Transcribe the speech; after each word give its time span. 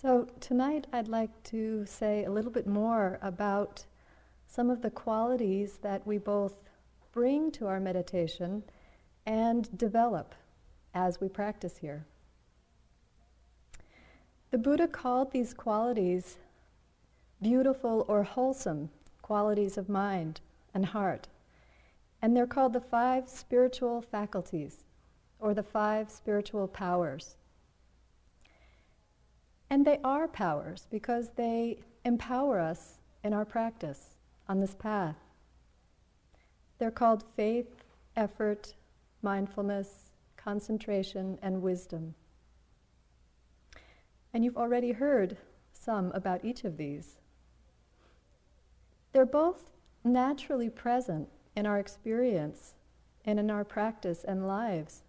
So, 0.00 0.28
tonight 0.38 0.86
I'd 0.92 1.08
like 1.08 1.42
to 1.50 1.84
say 1.84 2.24
a 2.24 2.30
little 2.30 2.52
bit 2.52 2.68
more 2.68 3.18
about 3.20 3.84
some 4.46 4.70
of 4.70 4.80
the 4.80 4.92
qualities 4.92 5.78
that 5.82 6.06
we 6.06 6.18
both 6.18 6.54
bring 7.10 7.50
to 7.50 7.66
our 7.66 7.80
meditation 7.80 8.62
and 9.26 9.76
develop 9.76 10.36
as 10.94 11.20
we 11.20 11.28
practice 11.28 11.78
here. 11.78 12.06
The 14.52 14.58
Buddha 14.58 14.86
called 14.86 15.32
these 15.32 15.52
qualities 15.52 16.38
beautiful 17.42 18.04
or 18.06 18.22
wholesome 18.22 18.90
qualities 19.20 19.76
of 19.76 19.88
mind 19.88 20.40
and 20.74 20.86
heart. 20.86 21.26
And 22.22 22.36
they're 22.36 22.46
called 22.46 22.72
the 22.72 22.80
five 22.80 23.28
spiritual 23.28 24.00
faculties 24.00 24.84
or 25.40 25.54
the 25.54 25.64
five 25.64 26.08
spiritual 26.08 26.68
powers. 26.68 27.34
And 29.70 29.84
they 29.84 29.98
are 30.02 30.28
powers 30.28 30.86
because 30.90 31.30
they 31.36 31.78
empower 32.04 32.58
us 32.58 32.98
in 33.22 33.32
our 33.32 33.44
practice 33.44 34.16
on 34.48 34.60
this 34.60 34.74
path. 34.74 35.16
They're 36.78 36.90
called 36.90 37.24
faith, 37.36 37.84
effort, 38.16 38.74
mindfulness, 39.22 40.10
concentration, 40.36 41.38
and 41.42 41.60
wisdom. 41.60 42.14
And 44.32 44.44
you've 44.44 44.56
already 44.56 44.92
heard 44.92 45.36
some 45.72 46.12
about 46.12 46.44
each 46.44 46.64
of 46.64 46.76
these. 46.76 47.16
They're 49.12 49.26
both 49.26 49.70
naturally 50.04 50.70
present 50.70 51.28
in 51.56 51.66
our 51.66 51.78
experience 51.78 52.74
and 53.24 53.38
in 53.38 53.50
our 53.50 53.64
practice 53.64 54.24
and 54.24 54.46
lives, 54.46 55.02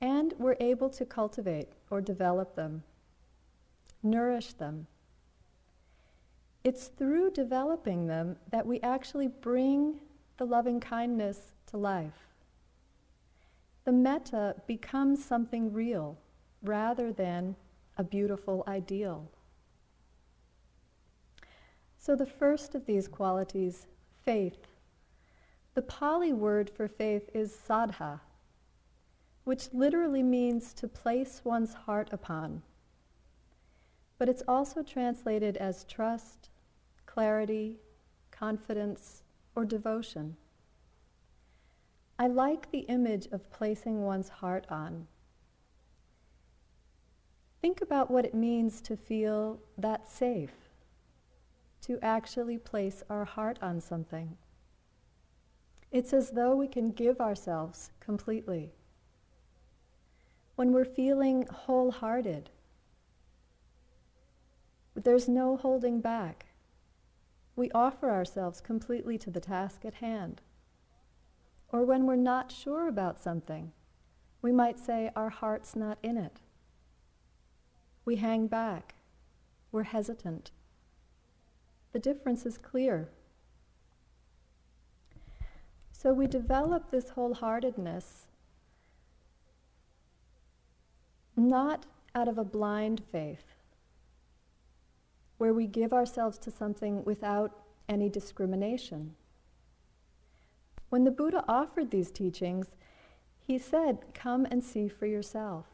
and 0.00 0.34
we're 0.38 0.56
able 0.60 0.88
to 0.90 1.04
cultivate 1.04 1.68
or 1.90 2.00
develop 2.00 2.54
them, 2.54 2.82
nourish 4.02 4.52
them. 4.54 4.86
It's 6.64 6.88
through 6.88 7.30
developing 7.30 8.06
them 8.06 8.36
that 8.50 8.66
we 8.66 8.80
actually 8.80 9.28
bring 9.28 10.00
the 10.36 10.44
loving 10.44 10.80
kindness 10.80 11.54
to 11.66 11.76
life. 11.76 12.26
The 13.84 13.92
metta 13.92 14.56
becomes 14.66 15.24
something 15.24 15.72
real 15.72 16.18
rather 16.62 17.12
than 17.12 17.56
a 17.96 18.04
beautiful 18.04 18.64
ideal. 18.68 19.30
So, 21.96 22.14
the 22.14 22.26
first 22.26 22.74
of 22.74 22.86
these 22.86 23.08
qualities, 23.08 23.86
faith. 24.24 24.66
The 25.74 25.82
Pali 25.82 26.32
word 26.32 26.70
for 26.70 26.86
faith 26.86 27.28
is 27.34 27.52
saddha, 27.52 28.20
which 29.44 29.72
literally 29.72 30.22
means 30.22 30.72
to 30.74 30.88
place 30.88 31.40
one's 31.44 31.74
heart 31.74 32.08
upon. 32.12 32.62
But 34.18 34.28
it's 34.28 34.42
also 34.48 34.82
translated 34.82 35.56
as 35.56 35.84
trust, 35.84 36.50
clarity, 37.06 37.78
confidence, 38.30 39.22
or 39.54 39.64
devotion. 39.64 40.36
I 42.18 42.26
like 42.26 42.70
the 42.70 42.80
image 42.80 43.28
of 43.30 43.50
placing 43.52 44.02
one's 44.02 44.28
heart 44.28 44.66
on. 44.68 45.06
Think 47.62 47.80
about 47.80 48.10
what 48.10 48.24
it 48.24 48.34
means 48.34 48.80
to 48.82 48.96
feel 48.96 49.60
that 49.76 50.10
safe, 50.10 50.68
to 51.82 51.98
actually 52.02 52.58
place 52.58 53.02
our 53.08 53.24
heart 53.24 53.58
on 53.62 53.80
something. 53.80 54.36
It's 55.90 56.12
as 56.12 56.30
though 56.30 56.54
we 56.54 56.68
can 56.68 56.90
give 56.90 57.20
ourselves 57.20 57.90
completely. 58.00 58.72
When 60.56 60.72
we're 60.72 60.84
feeling 60.84 61.46
wholehearted, 61.50 62.50
there's 65.04 65.28
no 65.28 65.56
holding 65.56 66.00
back. 66.00 66.46
We 67.56 67.70
offer 67.72 68.10
ourselves 68.10 68.60
completely 68.60 69.18
to 69.18 69.30
the 69.30 69.40
task 69.40 69.84
at 69.84 69.94
hand. 69.94 70.40
Or 71.70 71.84
when 71.84 72.06
we're 72.06 72.16
not 72.16 72.52
sure 72.52 72.88
about 72.88 73.20
something, 73.20 73.72
we 74.40 74.52
might 74.52 74.78
say 74.78 75.10
our 75.14 75.28
heart's 75.28 75.74
not 75.76 75.98
in 76.02 76.16
it. 76.16 76.40
We 78.04 78.16
hang 78.16 78.46
back. 78.46 78.94
We're 79.70 79.82
hesitant. 79.82 80.50
The 81.92 81.98
difference 81.98 82.46
is 82.46 82.56
clear. 82.56 83.08
So 85.92 86.12
we 86.12 86.26
develop 86.26 86.90
this 86.90 87.10
wholeheartedness 87.10 88.26
not 91.36 91.86
out 92.14 92.28
of 92.28 92.38
a 92.38 92.44
blind 92.44 93.02
faith, 93.12 93.54
where 95.38 95.54
we 95.54 95.66
give 95.66 95.92
ourselves 95.92 96.36
to 96.38 96.50
something 96.50 97.04
without 97.04 97.64
any 97.88 98.08
discrimination. 98.08 99.14
When 100.90 101.04
the 101.04 101.10
Buddha 101.10 101.44
offered 101.48 101.90
these 101.90 102.10
teachings, 102.10 102.68
he 103.38 103.58
said, 103.58 103.98
Come 104.14 104.46
and 104.50 104.62
see 104.62 104.88
for 104.88 105.06
yourself. 105.06 105.66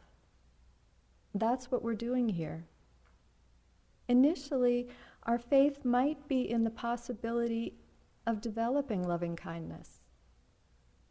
That's 1.34 1.70
what 1.70 1.82
we're 1.82 1.94
doing 1.94 2.28
here. 2.28 2.66
Initially, 4.08 4.88
our 5.24 5.38
faith 5.38 5.84
might 5.84 6.28
be 6.28 6.48
in 6.48 6.64
the 6.64 6.70
possibility 6.70 7.74
of 8.26 8.40
developing 8.40 9.02
loving 9.02 9.36
kindness, 9.36 10.00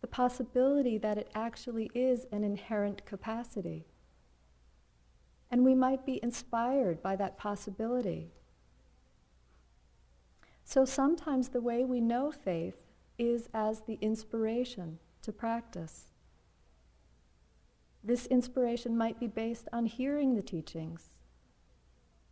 the 0.01 0.07
possibility 0.07 0.97
that 0.97 1.17
it 1.17 1.29
actually 1.33 1.89
is 1.93 2.25
an 2.31 2.43
inherent 2.43 3.05
capacity. 3.05 3.85
And 5.49 5.63
we 5.63 5.75
might 5.75 6.05
be 6.05 6.19
inspired 6.23 7.01
by 7.01 7.15
that 7.17 7.37
possibility. 7.37 8.31
So 10.63 10.85
sometimes 10.85 11.49
the 11.49 11.61
way 11.61 11.83
we 11.83 12.01
know 12.01 12.31
faith 12.31 12.75
is 13.17 13.49
as 13.53 13.81
the 13.81 13.97
inspiration 14.01 14.99
to 15.21 15.31
practice. 15.31 16.05
This 18.03 18.25
inspiration 18.27 18.97
might 18.97 19.19
be 19.19 19.27
based 19.27 19.67
on 19.71 19.85
hearing 19.85 20.35
the 20.35 20.41
teachings, 20.41 21.11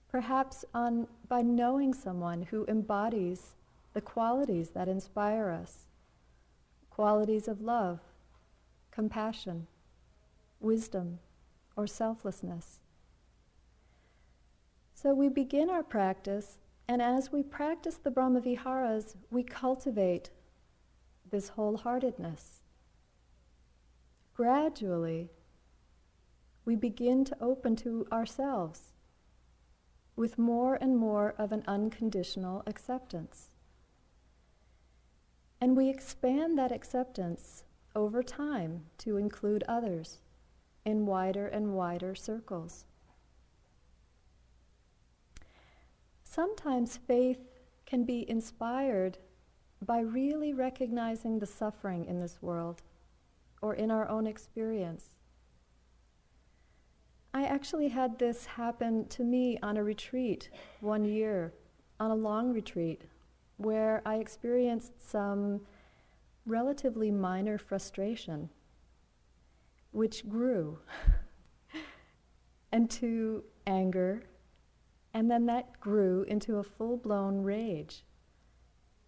perhaps 0.10 0.66
on, 0.74 1.08
by 1.30 1.42
knowing 1.42 1.94
someone 1.94 2.44
who 2.44 2.66
embodies 2.68 3.56
the 3.94 4.02
qualities 4.02 4.70
that 4.72 4.88
inspire 4.88 5.50
us 5.50 5.88
qualities 6.90 7.48
of 7.48 7.62
love, 7.62 8.00
compassion, 8.92 9.66
wisdom, 10.60 11.18
or 11.76 11.88
selflessness. 11.88 12.80
So 14.94 15.14
we 15.14 15.30
begin 15.30 15.70
our 15.70 15.82
practice, 15.82 16.60
and 16.92 17.02
as 17.02 17.32
we 17.32 17.42
practice 17.42 17.96
the 17.96 18.12
Brahmaviharas, 18.12 19.16
we 19.30 19.44
cultivate 19.44 20.30
this 21.32 21.52
wholeheartedness. 21.52 22.60
Gradually, 24.34 25.30
we 26.66 26.76
begin 26.76 27.24
to 27.24 27.38
open 27.40 27.78
to 27.78 28.06
ourselves 28.12 28.92
with 30.18 30.38
more 30.38 30.76
and 30.82 30.98
more 30.98 31.34
of 31.38 31.54
an 31.54 31.64
unconditional 31.66 32.62
acceptance. 32.68 33.52
And 35.62 35.78
we 35.78 35.90
expand 35.90 36.58
that 36.58 36.74
acceptance 36.74 37.64
over 37.96 38.22
time 38.22 38.84
to 38.98 39.16
include 39.16 39.64
others 39.66 40.18
in 40.84 41.06
wider 41.06 41.48
and 41.48 41.74
wider 41.74 42.16
circles. 42.16 42.84
Sometimes 46.34 46.96
faith 46.96 47.50
can 47.86 48.06
be 48.06 48.30
inspired 48.30 49.18
by 49.86 50.00
really 50.00 50.54
recognizing 50.54 51.40
the 51.40 51.46
suffering 51.46 52.06
in 52.06 52.22
this 52.22 52.42
world 52.42 52.82
or 53.62 53.74
in 53.74 53.92
our 53.92 54.08
own 54.08 54.26
experience. 54.26 55.10
I 57.34 57.44
actually 57.44 57.90
had 57.90 58.18
this 58.18 58.46
happen 58.46 59.10
to 59.10 59.26
me 59.26 59.60
on 59.62 59.76
a 59.76 59.84
retreat 59.84 60.50
one 60.80 61.04
year, 61.04 61.54
on 62.00 62.12
a 62.12 62.16
long 62.16 62.54
retreat, 62.54 63.02
where 63.58 64.02
I 64.06 64.16
experienced 64.16 65.06
some 65.12 65.60
relatively 66.46 67.12
minor 67.12 67.58
frustration, 67.58 68.50
which 69.92 70.30
grew 70.30 70.80
into 72.72 73.44
anger, 73.68 74.24
and 75.14 75.30
then 75.30 75.46
that 75.46 75.80
grew 75.80 76.24
into 76.24 76.58
a 76.58 76.64
full 76.64 76.98
blown 76.98 77.42
rage. 77.42 78.04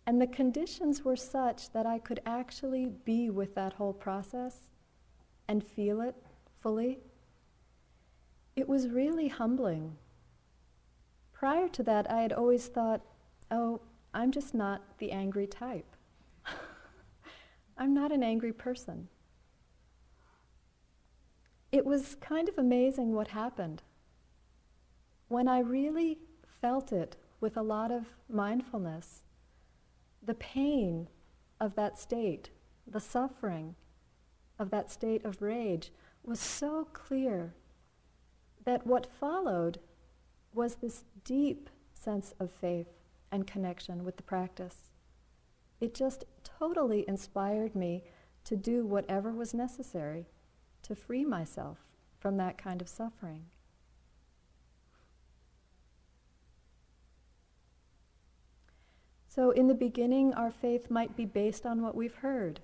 And 0.05 0.21
the 0.21 0.27
conditions 0.27 1.05
were 1.05 1.15
such 1.15 1.71
that 1.71 1.85
I 1.85 1.99
could 1.99 2.19
actually 2.25 2.87
be 3.05 3.29
with 3.29 3.55
that 3.55 3.73
whole 3.73 3.93
process 3.93 4.67
and 5.47 5.63
feel 5.63 6.01
it 6.01 6.15
fully. 6.61 6.99
It 8.55 8.67
was 8.67 8.89
really 8.89 9.29
humbling. 9.29 9.95
Prior 11.31 11.67
to 11.69 11.83
that, 11.83 12.09
I 12.11 12.21
had 12.21 12.33
always 12.33 12.67
thought, 12.67 13.01
oh, 13.49 13.81
I'm 14.13 14.31
just 14.31 14.53
not 14.53 14.81
the 14.99 15.11
angry 15.11 15.47
type. 15.47 15.95
I'm 17.77 17.93
not 17.93 18.11
an 18.11 18.23
angry 18.23 18.53
person. 18.53 19.07
It 21.71 21.85
was 21.85 22.15
kind 22.21 22.47
of 22.47 22.57
amazing 22.57 23.13
what 23.13 23.29
happened. 23.29 23.81
When 25.33 25.47
I 25.47 25.61
really 25.61 26.19
felt 26.61 26.91
it 26.91 27.15
with 27.41 27.57
a 27.57 27.63
lot 27.63 27.91
of 27.91 28.05
mindfulness, 28.29 29.23
the 30.21 30.35
pain 30.35 31.07
of 31.59 31.73
that 31.73 31.97
state, 31.97 32.51
the 32.85 32.99
suffering 32.99 33.73
of 34.59 34.69
that 34.69 34.91
state 34.91 35.25
of 35.25 35.41
rage 35.41 35.91
was 36.23 36.39
so 36.39 36.87
clear 36.93 37.55
that 38.63 38.85
what 38.85 39.11
followed 39.19 39.79
was 40.53 40.75
this 40.75 41.03
deep 41.23 41.67
sense 41.95 42.35
of 42.39 42.51
faith 42.51 42.93
and 43.31 43.47
connection 43.47 44.03
with 44.03 44.17
the 44.17 44.21
practice. 44.21 44.91
It 45.81 45.95
just 45.95 46.25
totally 46.43 47.05
inspired 47.07 47.75
me 47.75 48.03
to 48.43 48.55
do 48.55 48.85
whatever 48.85 49.31
was 49.31 49.55
necessary 49.55 50.27
to 50.83 50.93
free 50.93 51.25
myself 51.25 51.79
from 52.19 52.37
that 52.37 52.59
kind 52.59 52.83
of 52.83 52.87
suffering. 52.87 53.45
So, 59.35 59.49
in 59.49 59.65
the 59.65 59.73
beginning, 59.73 60.31
our 60.35 60.51
faith 60.51 60.91
might 60.91 61.15
be 61.15 61.25
based 61.25 61.65
on 61.65 61.81
what 61.81 61.95
we've 61.95 62.13
heard. 62.13 62.59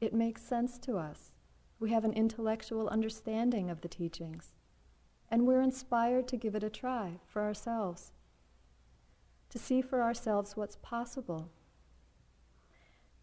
It 0.00 0.12
makes 0.12 0.42
sense 0.42 0.76
to 0.80 0.96
us. 0.96 1.30
We 1.78 1.90
have 1.90 2.04
an 2.04 2.14
intellectual 2.14 2.88
understanding 2.88 3.70
of 3.70 3.80
the 3.80 3.86
teachings. 3.86 4.50
And 5.30 5.46
we're 5.46 5.60
inspired 5.60 6.26
to 6.26 6.36
give 6.36 6.56
it 6.56 6.64
a 6.64 6.68
try 6.68 7.20
for 7.28 7.42
ourselves, 7.42 8.10
to 9.50 9.58
see 9.60 9.80
for 9.80 10.02
ourselves 10.02 10.56
what's 10.56 10.78
possible. 10.82 11.48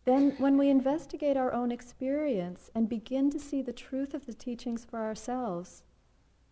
Then, 0.06 0.36
when 0.38 0.58
we 0.58 0.70
investigate 0.70 1.36
our 1.36 1.52
own 1.52 1.74
experience 1.74 2.72
and 2.74 2.88
begin 2.88 3.30
to 3.32 3.40
see 3.40 3.62
the 3.62 3.74
truth 3.74 4.14
of 4.14 4.26
the 4.26 4.34
teachings 4.34 4.86
for 4.86 5.00
ourselves, 5.00 5.84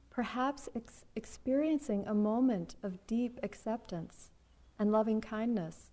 perhaps 0.10 0.68
ex- 0.76 1.06
experiencing 1.16 2.06
a 2.06 2.14
moment 2.14 2.76
of 2.84 3.08
deep 3.08 3.40
acceptance 3.42 4.32
and 4.78 4.92
loving 4.92 5.22
kindness, 5.22 5.92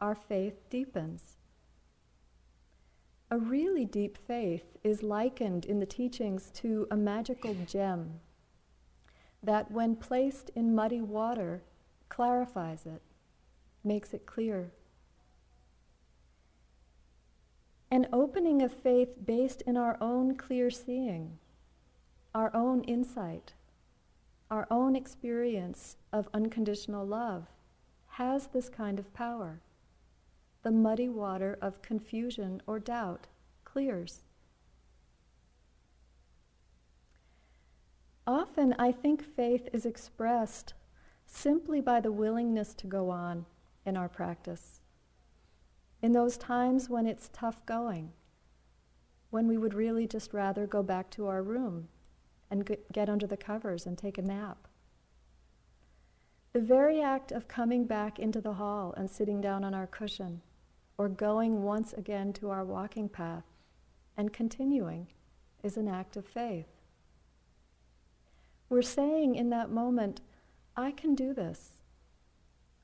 our 0.00 0.14
faith 0.14 0.68
deepens. 0.70 1.36
A 3.30 3.38
really 3.38 3.84
deep 3.84 4.16
faith 4.16 4.76
is 4.82 5.02
likened 5.02 5.64
in 5.64 5.80
the 5.80 5.86
teachings 5.86 6.50
to 6.54 6.86
a 6.90 6.96
magical 6.96 7.54
gem 7.66 8.20
that, 9.42 9.70
when 9.70 9.96
placed 9.96 10.50
in 10.54 10.74
muddy 10.74 11.00
water, 11.00 11.62
clarifies 12.08 12.86
it, 12.86 13.02
makes 13.84 14.14
it 14.14 14.24
clear. 14.24 14.72
An 17.90 18.06
opening 18.12 18.62
of 18.62 18.72
faith 18.72 19.10
based 19.24 19.62
in 19.62 19.76
our 19.76 19.96
own 20.00 20.36
clear 20.36 20.70
seeing, 20.70 21.38
our 22.34 22.54
own 22.54 22.82
insight, 22.84 23.54
our 24.50 24.66
own 24.70 24.96
experience 24.96 25.96
of 26.12 26.28
unconditional 26.32 27.06
love 27.06 27.46
has 28.12 28.48
this 28.48 28.68
kind 28.68 28.98
of 28.98 29.12
power. 29.12 29.60
The 30.62 30.70
muddy 30.72 31.08
water 31.08 31.56
of 31.62 31.82
confusion 31.82 32.60
or 32.66 32.78
doubt 32.78 33.26
clears. 33.64 34.22
Often, 38.26 38.74
I 38.78 38.92
think 38.92 39.22
faith 39.22 39.68
is 39.72 39.86
expressed 39.86 40.74
simply 41.24 41.80
by 41.80 42.00
the 42.00 42.12
willingness 42.12 42.74
to 42.74 42.86
go 42.86 43.08
on 43.08 43.46
in 43.86 43.96
our 43.96 44.08
practice. 44.08 44.80
In 46.02 46.12
those 46.12 46.36
times 46.36 46.90
when 46.90 47.06
it's 47.06 47.30
tough 47.32 47.64
going, 47.64 48.12
when 49.30 49.46
we 49.46 49.58
would 49.58 49.74
really 49.74 50.06
just 50.06 50.34
rather 50.34 50.66
go 50.66 50.82
back 50.82 51.10
to 51.10 51.26
our 51.26 51.42
room 51.42 51.88
and 52.50 52.76
get 52.92 53.08
under 53.08 53.26
the 53.26 53.36
covers 53.36 53.86
and 53.86 53.96
take 53.96 54.18
a 54.18 54.22
nap. 54.22 54.68
The 56.52 56.60
very 56.60 57.00
act 57.00 57.30
of 57.30 57.48
coming 57.48 57.84
back 57.84 58.18
into 58.18 58.40
the 58.40 58.54
hall 58.54 58.94
and 58.96 59.10
sitting 59.10 59.40
down 59.40 59.64
on 59.64 59.74
our 59.74 59.86
cushion, 59.86 60.40
or 60.98 61.08
going 61.08 61.62
once 61.62 61.92
again 61.92 62.32
to 62.34 62.50
our 62.50 62.64
walking 62.64 63.08
path 63.08 63.44
and 64.16 64.32
continuing, 64.32 65.06
is 65.62 65.76
an 65.76 65.86
act 65.86 66.16
of 66.16 66.26
faith. 66.26 66.66
We're 68.68 68.82
saying 68.82 69.36
in 69.36 69.50
that 69.50 69.70
moment, 69.70 70.20
I 70.76 70.90
can 70.90 71.14
do 71.14 71.32
this. 71.32 71.70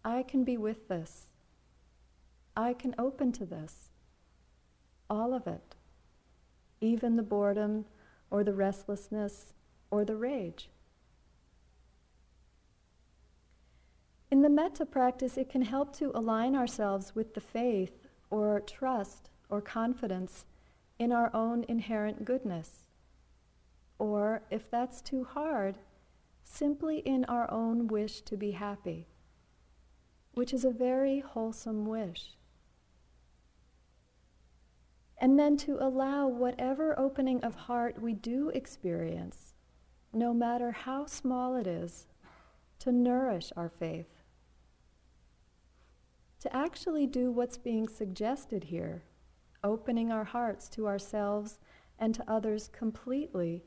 I 0.05 0.23
can 0.23 0.45
be 0.45 0.57
with 0.57 0.89
this. 0.89 1.27
I 2.57 2.73
can 2.73 2.95
open 2.99 3.33
to 3.33 3.45
this. 3.45 3.91
All 5.11 5.35
of 5.35 5.47
it. 5.47 5.75
Even 6.81 7.17
the 7.17 7.23
boredom 7.23 7.85
or 8.31 8.45
the 8.45 8.55
restlessness 8.55 9.53
or 9.91 10.05
the 10.05 10.17
rage. 10.17 10.69
In 14.31 14.43
the 14.43 14.49
metta 14.49 14.87
practice, 14.87 15.37
it 15.37 15.49
can 15.49 15.63
help 15.63 15.95
to 15.97 16.11
align 16.15 16.57
ourselves 16.57 17.15
with 17.15 17.35
the 17.35 17.41
faith 17.41 18.04
or 18.35 18.61
trust 18.61 19.31
or 19.49 19.61
confidence 19.61 20.47
in 20.99 21.13
our 21.13 21.35
own 21.35 21.65
inherent 21.69 22.25
goodness 22.25 22.85
or 23.99 24.43
if 24.51 24.71
that's 24.71 25.01
too 25.01 25.25
hard, 25.25 25.79
simply 26.43 26.99
in 26.99 27.25
our 27.27 27.51
own 27.51 27.87
wish 27.87 28.21
to 28.23 28.37
be 28.37 28.53
happy, 28.53 29.07
which 30.33 30.53
is 30.53 30.65
a 30.65 30.71
very 30.71 31.21
wholesome 31.21 31.87
wish. 31.87 32.33
And 35.19 35.39
then 35.39 35.57
to 35.59 35.79
allow 35.81 36.27
whatever 36.27 36.99
opening 36.99 37.43
of 37.43 37.55
heart 37.55 38.03
we 38.03 38.13
do 38.13 38.51
experience, 38.51 39.55
no 40.13 40.35
matter 40.35 40.73
how 40.73 41.07
small 41.07 41.55
it 41.57 41.67
is, 41.67 42.07
to 42.81 42.93
nourish 42.93 43.53
our 43.57 43.69
faith. 43.71 44.14
To 46.45 46.55
actually 46.55 47.07
do 47.07 47.31
what's 47.33 47.57
being 47.57 47.89
suggested 47.89 48.65
here, 48.65 49.03
opening 49.63 50.13
our 50.13 50.25
hearts 50.25 50.69
to 50.71 50.87
ourselves 50.87 51.59
and 51.99 52.15
to 52.15 52.31
others 52.31 52.69
completely 52.69 53.65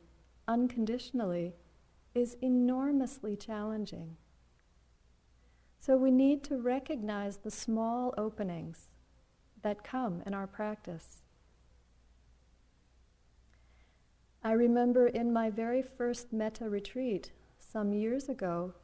unconditionally 0.47 1.55
is 2.13 2.37
enormously 2.39 3.35
challenging. 3.35 4.15
So 5.79 5.97
we 5.97 6.11
need 6.11 6.43
to 6.43 6.57
recognize 6.57 7.37
the 7.37 7.49
small 7.49 8.13
openings 8.15 8.89
that 9.63 9.83
come 9.83 10.21
in 10.27 10.35
our 10.35 10.45
practice. 10.45 11.23
I 14.43 14.51
remember 14.51 15.07
in 15.07 15.33
my 15.33 15.49
very 15.49 15.81
first 15.81 16.31
metta 16.31 16.69
retreat 16.69 17.31
some 17.57 17.91
years 17.91 18.29
ago, 18.29 18.75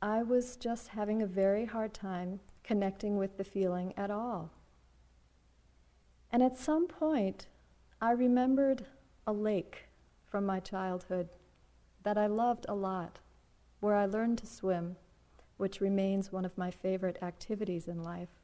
I 0.00 0.22
was 0.22 0.56
just 0.56 0.88
having 0.88 1.22
a 1.22 1.26
very 1.26 1.64
hard 1.64 1.92
time 1.92 2.40
connecting 2.62 3.16
with 3.16 3.36
the 3.36 3.44
feeling 3.44 3.92
at 3.96 4.10
all. 4.10 4.50
And 6.30 6.42
at 6.42 6.56
some 6.56 6.86
point, 6.86 7.46
I 8.00 8.12
remembered 8.12 8.86
a 9.26 9.32
lake 9.32 9.86
from 10.24 10.46
my 10.46 10.60
childhood 10.60 11.28
that 12.04 12.16
I 12.16 12.26
loved 12.26 12.66
a 12.68 12.74
lot, 12.74 13.18
where 13.80 13.96
I 13.96 14.06
learned 14.06 14.38
to 14.38 14.46
swim, 14.46 14.96
which 15.56 15.80
remains 15.80 16.30
one 16.30 16.44
of 16.44 16.56
my 16.56 16.70
favorite 16.70 17.18
activities 17.22 17.88
in 17.88 18.02
life. 18.02 18.40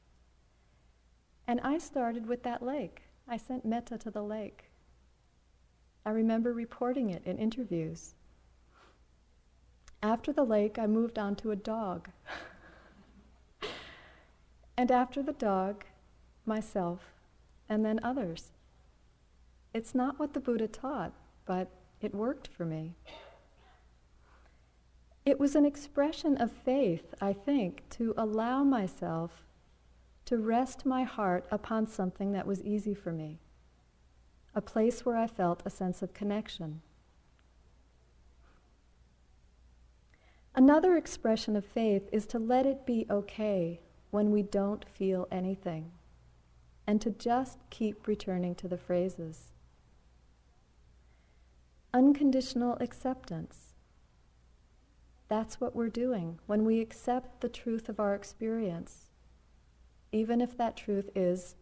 And 1.46 1.60
I 1.60 1.78
started 1.78 2.26
with 2.26 2.42
that 2.42 2.62
lake. 2.62 3.02
I 3.28 3.36
sent 3.36 3.64
metta 3.64 3.96
to 3.98 4.10
the 4.10 4.22
lake. 4.22 4.70
I 6.04 6.10
remember 6.10 6.52
reporting 6.52 7.10
it 7.10 7.22
in 7.24 7.38
interviews. 7.38 8.14
After 10.04 10.34
the 10.34 10.44
lake, 10.44 10.78
I 10.78 10.86
moved 10.86 11.18
on 11.18 11.34
to 11.36 11.50
a 11.50 11.56
dog. 11.56 12.10
and 14.76 14.90
after 14.90 15.22
the 15.22 15.32
dog, 15.32 15.82
myself, 16.44 17.14
and 17.70 17.86
then 17.86 17.98
others. 18.02 18.52
It's 19.72 19.94
not 19.94 20.18
what 20.18 20.34
the 20.34 20.40
Buddha 20.40 20.68
taught, 20.68 21.14
but 21.46 21.70
it 22.02 22.14
worked 22.14 22.48
for 22.48 22.66
me. 22.66 22.96
It 25.24 25.40
was 25.40 25.56
an 25.56 25.64
expression 25.64 26.36
of 26.36 26.52
faith, 26.52 27.14
I 27.22 27.32
think, 27.32 27.88
to 27.92 28.12
allow 28.18 28.62
myself 28.62 29.46
to 30.26 30.36
rest 30.36 30.84
my 30.84 31.04
heart 31.04 31.46
upon 31.50 31.86
something 31.86 32.32
that 32.32 32.46
was 32.46 32.62
easy 32.62 32.92
for 32.92 33.10
me, 33.10 33.38
a 34.54 34.60
place 34.60 35.06
where 35.06 35.16
I 35.16 35.28
felt 35.28 35.62
a 35.64 35.70
sense 35.70 36.02
of 36.02 36.12
connection. 36.12 36.82
Another 40.54 40.96
expression 40.96 41.56
of 41.56 41.64
faith 41.64 42.08
is 42.12 42.26
to 42.26 42.38
let 42.38 42.66
it 42.66 42.86
be 42.86 43.06
okay 43.10 43.80
when 44.10 44.30
we 44.30 44.42
don't 44.42 44.84
feel 44.88 45.26
anything, 45.30 45.90
and 46.86 47.00
to 47.00 47.10
just 47.10 47.58
keep 47.70 48.06
returning 48.06 48.54
to 48.54 48.68
the 48.68 48.78
phrases 48.78 49.54
unconditional 51.94 52.76
acceptance. 52.80 53.74
That's 55.28 55.60
what 55.60 55.76
we're 55.76 55.88
doing 55.88 56.40
when 56.46 56.64
we 56.64 56.80
accept 56.80 57.40
the 57.40 57.48
truth 57.48 57.88
of 57.88 58.00
our 58.00 58.16
experience, 58.16 59.10
even 60.10 60.40
if 60.40 60.56
that 60.56 60.76
truth 60.76 61.08
is 61.14 61.54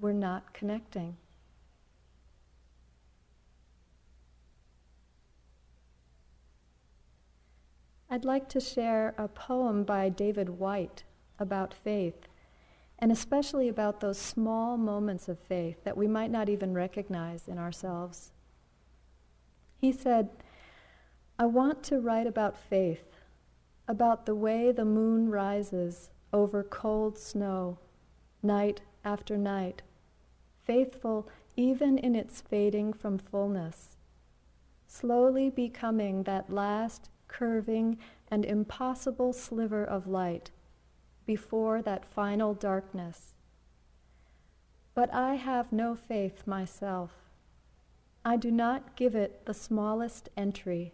we're 0.00 0.12
not 0.12 0.54
connecting. 0.54 1.18
I'd 8.14 8.24
like 8.24 8.48
to 8.50 8.60
share 8.60 9.12
a 9.18 9.26
poem 9.26 9.82
by 9.82 10.08
David 10.08 10.48
Whyte 10.48 11.02
about 11.40 11.74
faith, 11.74 12.28
and 12.96 13.10
especially 13.10 13.68
about 13.68 13.98
those 13.98 14.18
small 14.18 14.76
moments 14.76 15.28
of 15.28 15.36
faith 15.36 15.82
that 15.82 15.96
we 15.96 16.06
might 16.06 16.30
not 16.30 16.48
even 16.48 16.74
recognize 16.74 17.48
in 17.48 17.58
ourselves. 17.58 18.30
He 19.80 19.90
said, 19.90 20.28
I 21.40 21.46
want 21.46 21.82
to 21.84 21.98
write 21.98 22.28
about 22.28 22.56
faith, 22.56 23.16
about 23.88 24.26
the 24.26 24.36
way 24.36 24.70
the 24.70 24.84
moon 24.84 25.28
rises 25.28 26.10
over 26.32 26.62
cold 26.62 27.18
snow, 27.18 27.78
night 28.44 28.80
after 29.04 29.36
night, 29.36 29.82
faithful 30.62 31.28
even 31.56 31.98
in 31.98 32.14
its 32.14 32.40
fading 32.40 32.92
from 32.92 33.18
fullness, 33.18 33.96
slowly 34.86 35.50
becoming 35.50 36.22
that 36.22 36.48
last 36.48 37.10
curving 37.38 37.98
and 38.28 38.44
impossible 38.44 39.32
sliver 39.32 39.84
of 39.84 40.06
light 40.06 40.50
before 41.26 41.82
that 41.82 42.04
final 42.04 42.54
darkness. 42.54 43.34
But 44.94 45.12
I 45.12 45.34
have 45.34 45.72
no 45.72 45.96
faith 45.96 46.46
myself. 46.46 47.10
I 48.24 48.36
do 48.36 48.50
not 48.50 48.94
give 48.96 49.14
it 49.16 49.44
the 49.46 49.54
smallest 49.54 50.28
entry. 50.36 50.92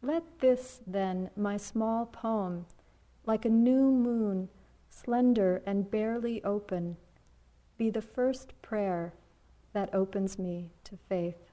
Let 0.00 0.40
this, 0.40 0.80
then, 0.86 1.30
my 1.36 1.56
small 1.56 2.06
poem, 2.06 2.66
like 3.26 3.44
a 3.44 3.50
new 3.50 3.90
moon, 3.90 4.48
slender 4.88 5.62
and 5.66 5.90
barely 5.90 6.42
open, 6.44 6.96
be 7.76 7.90
the 7.90 8.02
first 8.02 8.52
prayer 8.62 9.14
that 9.72 9.94
opens 9.94 10.38
me 10.38 10.70
to 10.84 10.96
faith. 11.08 11.51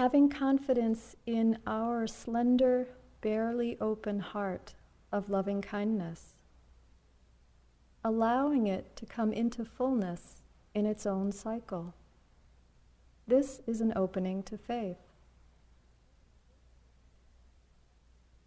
Having 0.00 0.30
confidence 0.30 1.14
in 1.26 1.58
our 1.66 2.06
slender, 2.06 2.88
barely 3.20 3.76
open 3.82 4.18
heart 4.18 4.72
of 5.12 5.28
loving 5.28 5.60
kindness, 5.60 6.36
allowing 8.02 8.66
it 8.66 8.96
to 8.96 9.04
come 9.04 9.30
into 9.30 9.62
fullness 9.62 10.40
in 10.74 10.86
its 10.86 11.04
own 11.04 11.32
cycle. 11.32 11.92
This 13.26 13.60
is 13.66 13.82
an 13.82 13.92
opening 13.94 14.42
to 14.44 14.56
faith. 14.56 14.96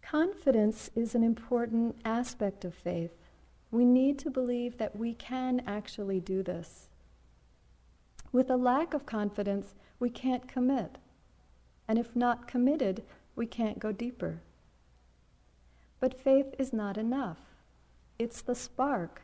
Confidence 0.02 0.90
is 0.96 1.14
an 1.14 1.22
important 1.22 1.94
aspect 2.04 2.64
of 2.64 2.74
faith. 2.74 3.12
We 3.70 3.84
need 3.84 4.18
to 4.18 4.28
believe 4.28 4.78
that 4.78 4.96
we 4.96 5.14
can 5.14 5.62
actually 5.68 6.18
do 6.18 6.42
this. 6.42 6.88
With 8.32 8.50
a 8.50 8.56
lack 8.56 8.92
of 8.92 9.06
confidence, 9.06 9.76
we 10.00 10.10
can't 10.10 10.48
commit. 10.48 10.98
And 11.86 11.98
if 11.98 12.14
not 12.16 12.48
committed, 12.48 13.02
we 13.36 13.46
can't 13.46 13.78
go 13.78 13.92
deeper. 13.92 14.40
But 16.00 16.20
faith 16.20 16.54
is 16.58 16.72
not 16.72 16.96
enough. 16.96 17.38
It's 18.18 18.42
the 18.42 18.54
spark. 18.54 19.22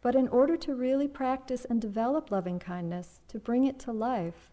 But 0.00 0.14
in 0.14 0.28
order 0.28 0.56
to 0.58 0.74
really 0.74 1.08
practice 1.08 1.64
and 1.64 1.80
develop 1.80 2.30
loving 2.30 2.58
kindness, 2.58 3.20
to 3.28 3.38
bring 3.38 3.64
it 3.64 3.78
to 3.80 3.92
life, 3.92 4.50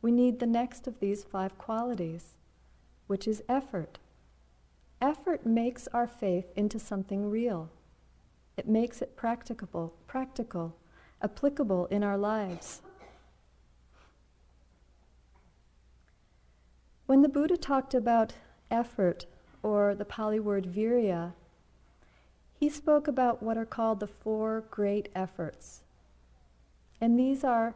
we 0.00 0.12
need 0.12 0.38
the 0.38 0.46
next 0.46 0.86
of 0.86 1.00
these 1.00 1.24
five 1.24 1.58
qualities, 1.58 2.36
which 3.06 3.26
is 3.26 3.42
effort. 3.48 3.98
Effort 5.00 5.44
makes 5.44 5.88
our 5.88 6.06
faith 6.06 6.52
into 6.54 6.78
something 6.78 7.28
real. 7.28 7.70
It 8.56 8.68
makes 8.68 9.02
it 9.02 9.16
practicable, 9.16 9.94
practical, 10.06 10.76
applicable 11.22 11.86
in 11.86 12.04
our 12.04 12.18
lives. 12.18 12.82
When 17.12 17.20
the 17.20 17.28
Buddha 17.28 17.58
talked 17.58 17.92
about 17.92 18.32
effort, 18.70 19.26
or 19.62 19.94
the 19.94 20.06
Pali 20.06 20.40
word 20.40 20.64
virya, 20.64 21.34
he 22.54 22.70
spoke 22.70 23.06
about 23.06 23.42
what 23.42 23.58
are 23.58 23.66
called 23.66 24.00
the 24.00 24.06
four 24.06 24.64
great 24.70 25.10
efforts. 25.14 25.82
And 27.02 27.18
these 27.18 27.44
are 27.44 27.74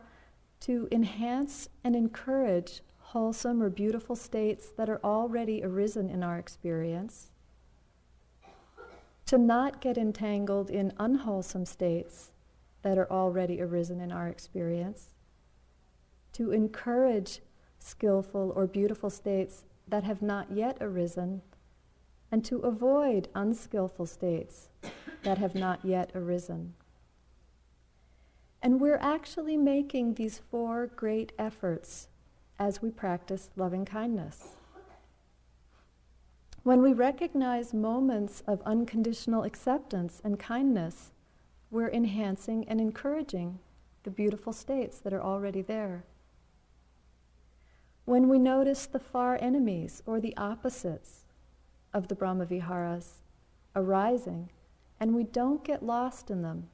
to 0.60 0.88
enhance 0.90 1.68
and 1.84 1.94
encourage 1.94 2.80
wholesome 2.98 3.62
or 3.62 3.68
beautiful 3.68 4.16
states 4.16 4.68
that 4.78 4.88
are 4.88 5.04
already 5.04 5.62
arisen 5.62 6.08
in 6.08 6.22
our 6.22 6.38
experience, 6.38 7.30
to 9.26 9.36
not 9.36 9.82
get 9.82 9.98
entangled 9.98 10.70
in 10.70 10.94
unwholesome 10.98 11.66
states 11.66 12.30
that 12.80 12.96
are 12.96 13.12
already 13.12 13.60
arisen 13.60 14.00
in 14.00 14.12
our 14.12 14.28
experience, 14.28 15.10
to 16.32 16.52
encourage 16.52 17.42
skillful, 17.86 18.52
or 18.56 18.66
beautiful 18.66 19.10
states 19.10 19.64
that 19.88 20.04
have 20.04 20.20
not 20.20 20.50
yet 20.50 20.76
arisen, 20.80 21.42
and 22.32 22.44
to 22.44 22.58
avoid 22.58 23.28
unskillful 23.34 24.06
states 24.06 24.68
that 25.22 25.38
have 25.38 25.54
not 25.54 25.84
yet 25.84 26.10
arisen. 26.14 26.74
And 28.62 28.80
we're 28.80 28.98
actually 29.00 29.56
making 29.56 30.14
these 30.14 30.40
four 30.50 30.88
great 30.96 31.32
efforts 31.38 32.08
as 32.58 32.82
we 32.82 32.90
practice 32.90 33.50
loving 33.54 33.84
kindness. 33.84 34.56
When 36.64 36.82
we 36.82 36.92
recognize 36.92 37.72
moments 37.72 38.42
of 38.48 38.60
unconditional 38.62 39.44
acceptance 39.44 40.20
and 40.24 40.36
kindness, 40.36 41.12
we're 41.70 41.90
enhancing 41.90 42.64
and 42.68 42.80
encouraging 42.80 43.60
the 44.02 44.10
beautiful 44.10 44.52
states 44.52 44.98
that 44.98 45.12
are 45.12 45.22
already 45.22 45.62
there. 45.62 46.04
When 48.06 48.28
we 48.28 48.38
notice 48.38 48.86
the 48.86 49.00
far 49.00 49.36
enemies 49.40 50.00
or 50.06 50.20
the 50.20 50.36
opposites 50.36 51.26
of 51.92 52.06
the 52.06 52.14
Brahmaviharas 52.14 53.14
arising, 53.74 54.48
and 55.00 55.12
we 55.12 55.24
don't 55.24 55.64
get 55.64 55.82
lost 55.82 56.30
in 56.30 56.42
them, 56.42 56.68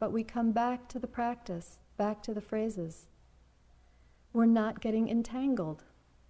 but 0.00 0.10
we 0.10 0.24
come 0.24 0.50
back 0.50 0.88
to 0.88 0.98
the 0.98 1.06
practice, 1.06 1.78
back 1.96 2.24
to 2.24 2.34
the 2.34 2.40
phrases, 2.40 3.06
we're 4.32 4.46
not 4.46 4.80
getting 4.80 5.08
entangled 5.08 5.84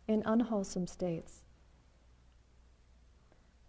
in 0.07 0.23
unwholesome 0.27 0.87
states. 0.89 1.41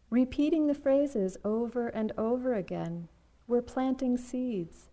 Repeating 0.10 0.68
the 0.68 0.74
phrases 0.74 1.38
over 1.46 1.88
and 1.88 2.12
over 2.18 2.54
again, 2.54 3.08
we're 3.48 3.62
planting 3.62 4.18
seeds, 4.18 4.90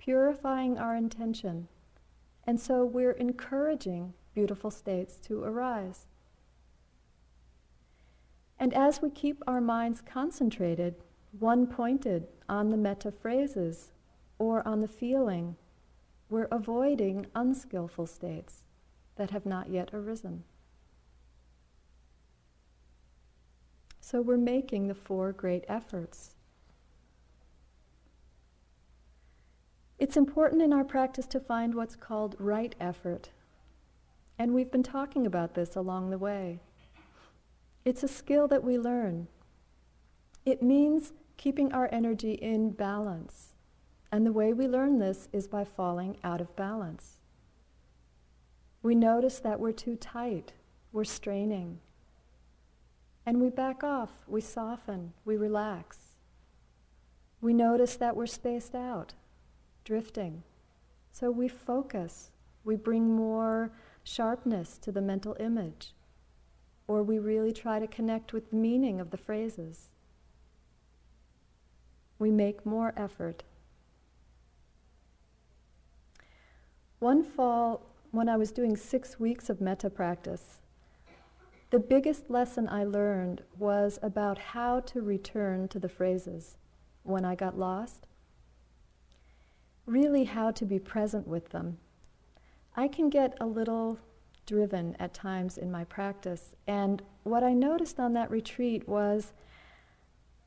purifying 0.00 0.76
our 0.76 0.96
intention, 0.96 1.68
and 2.42 2.58
so 2.58 2.84
we're 2.84 3.12
encouraging 3.12 4.12
beautiful 4.38 4.70
states 4.70 5.16
to 5.16 5.42
arise. 5.42 6.06
And 8.56 8.72
as 8.72 9.02
we 9.02 9.10
keep 9.10 9.42
our 9.48 9.60
minds 9.60 10.00
concentrated, 10.00 10.94
one 11.40 11.66
pointed 11.66 12.28
on 12.48 12.70
the 12.70 12.76
metta 12.76 13.10
phrases 13.10 13.90
or 14.38 14.66
on 14.66 14.80
the 14.80 14.86
feeling, 14.86 15.56
we're 16.30 16.46
avoiding 16.52 17.26
unskillful 17.34 18.06
states 18.06 18.62
that 19.16 19.30
have 19.30 19.44
not 19.44 19.70
yet 19.70 19.90
arisen. 19.92 20.44
So 24.00 24.20
we're 24.22 24.36
making 24.36 24.86
the 24.86 24.94
four 24.94 25.32
great 25.32 25.64
efforts. 25.66 26.36
It's 29.98 30.16
important 30.16 30.62
in 30.62 30.72
our 30.72 30.84
practice 30.84 31.26
to 31.26 31.40
find 31.40 31.74
what's 31.74 31.96
called 31.96 32.36
right 32.38 32.76
effort. 32.78 33.30
And 34.38 34.54
we've 34.54 34.70
been 34.70 34.84
talking 34.84 35.26
about 35.26 35.54
this 35.54 35.74
along 35.74 36.10
the 36.10 36.18
way. 36.18 36.60
It's 37.84 38.02
a 38.02 38.08
skill 38.08 38.46
that 38.48 38.62
we 38.62 38.78
learn. 38.78 39.26
It 40.44 40.62
means 40.62 41.12
keeping 41.36 41.72
our 41.72 41.88
energy 41.90 42.32
in 42.32 42.70
balance. 42.70 43.54
And 44.12 44.24
the 44.24 44.32
way 44.32 44.52
we 44.52 44.68
learn 44.68 44.98
this 44.98 45.28
is 45.32 45.48
by 45.48 45.64
falling 45.64 46.16
out 46.22 46.40
of 46.40 46.54
balance. 46.54 47.16
We 48.82 48.94
notice 48.94 49.40
that 49.40 49.58
we're 49.58 49.72
too 49.72 49.96
tight, 49.96 50.52
we're 50.92 51.04
straining. 51.04 51.80
And 53.26 53.40
we 53.40 53.50
back 53.50 53.82
off, 53.82 54.10
we 54.26 54.40
soften, 54.40 55.12
we 55.24 55.36
relax. 55.36 55.98
We 57.40 57.52
notice 57.52 57.96
that 57.96 58.16
we're 58.16 58.26
spaced 58.26 58.74
out, 58.74 59.14
drifting. 59.84 60.42
So 61.12 61.30
we 61.30 61.48
focus, 61.48 62.30
we 62.64 62.76
bring 62.76 63.14
more 63.14 63.72
sharpness 64.08 64.78
to 64.78 64.90
the 64.90 65.02
mental 65.02 65.36
image, 65.38 65.92
or 66.86 67.02
we 67.02 67.18
really 67.18 67.52
try 67.52 67.78
to 67.78 67.86
connect 67.86 68.32
with 68.32 68.50
the 68.50 68.56
meaning 68.56 69.00
of 69.00 69.10
the 69.10 69.16
phrases. 69.16 69.90
We 72.18 72.30
make 72.30 72.64
more 72.64 72.94
effort. 72.96 73.44
One 76.98 77.22
fall, 77.22 77.86
when 78.10 78.28
I 78.28 78.36
was 78.36 78.50
doing 78.50 78.76
six 78.76 79.20
weeks 79.20 79.50
of 79.50 79.60
metta 79.60 79.90
practice, 79.90 80.58
the 81.70 81.78
biggest 81.78 82.30
lesson 82.30 82.66
I 82.66 82.84
learned 82.84 83.42
was 83.58 83.98
about 84.02 84.38
how 84.38 84.80
to 84.80 85.02
return 85.02 85.68
to 85.68 85.78
the 85.78 85.88
phrases 85.88 86.56
when 87.02 87.24
I 87.24 87.34
got 87.34 87.58
lost. 87.58 88.06
Really, 89.84 90.24
how 90.24 90.50
to 90.52 90.64
be 90.64 90.78
present 90.78 91.28
with 91.28 91.50
them 91.50 91.78
I 92.78 92.86
can 92.86 93.10
get 93.10 93.36
a 93.40 93.44
little 93.44 93.98
driven 94.46 94.94
at 95.00 95.12
times 95.12 95.58
in 95.58 95.68
my 95.68 95.82
practice. 95.82 96.54
And 96.68 97.02
what 97.24 97.42
I 97.42 97.52
noticed 97.52 97.98
on 97.98 98.12
that 98.12 98.30
retreat 98.30 98.88
was 98.88 99.32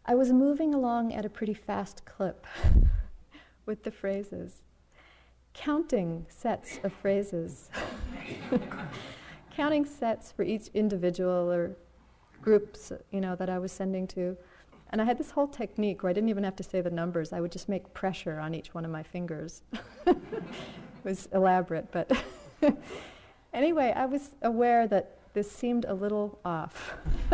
I 0.06 0.16
was 0.16 0.32
moving 0.32 0.74
along 0.74 1.14
at 1.14 1.26
a 1.26 1.30
pretty 1.30 1.54
fast 1.54 2.06
clip 2.06 2.48
with 3.66 3.84
the 3.84 3.92
phrases, 3.92 4.62
counting 5.54 6.26
sets 6.30 6.80
of 6.86 6.94
phrases, 6.94 7.70
counting 9.54 9.84
sets 9.84 10.32
for 10.32 10.44
each 10.44 10.70
individual 10.74 11.52
or 11.52 11.76
groups, 12.42 12.94
you 13.12 13.20
know, 13.20 13.36
that 13.36 13.50
I 13.50 13.60
was 13.60 13.74
sending 13.74 14.08
to. 14.08 14.38
And 14.92 15.02
I 15.02 15.04
had 15.04 15.18
this 15.18 15.32
whole 15.32 15.50
technique 15.50 16.02
where 16.02 16.10
I 16.10 16.14
didn't 16.14 16.30
even 16.30 16.46
have 16.46 16.56
to 16.56 16.64
say 16.64 16.80
the 16.80 16.90
numbers. 16.90 17.34
I 17.34 17.42
would 17.42 17.52
just 17.52 17.68
make 17.68 17.94
pressure 17.94 18.40
on 18.40 18.56
each 18.56 18.74
one 18.74 18.86
of 18.86 18.92
my 18.92 19.04
fingers. 19.04 19.64
was 21.04 21.28
elaborate, 21.34 21.92
but 21.92 22.12
anyway, 23.54 23.94
I 23.96 24.06
was 24.06 24.32
aware 24.42 24.88
that 24.88 25.18
this 25.34 25.52
seemed 25.52 25.86
a 25.86 25.94
little 25.94 26.40
off. 26.44 26.94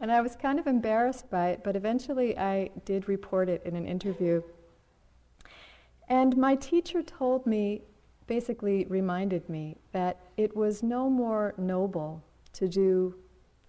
and 0.00 0.12
I 0.12 0.20
was 0.20 0.36
kind 0.36 0.58
of 0.58 0.66
embarrassed 0.66 1.30
by 1.30 1.48
it, 1.50 1.62
but 1.64 1.76
eventually 1.76 2.38
I 2.38 2.70
did 2.84 3.08
report 3.08 3.48
it 3.48 3.62
in 3.64 3.76
an 3.76 3.86
interview. 3.86 4.42
And 6.08 6.36
my 6.36 6.56
teacher 6.56 7.02
told 7.02 7.46
me, 7.46 7.82
basically 8.26 8.84
reminded 8.86 9.48
me, 9.48 9.76
that 9.92 10.20
it 10.36 10.56
was 10.56 10.82
no 10.82 11.10
more 11.10 11.54
noble 11.58 12.22
to 12.54 12.68
do 12.68 13.14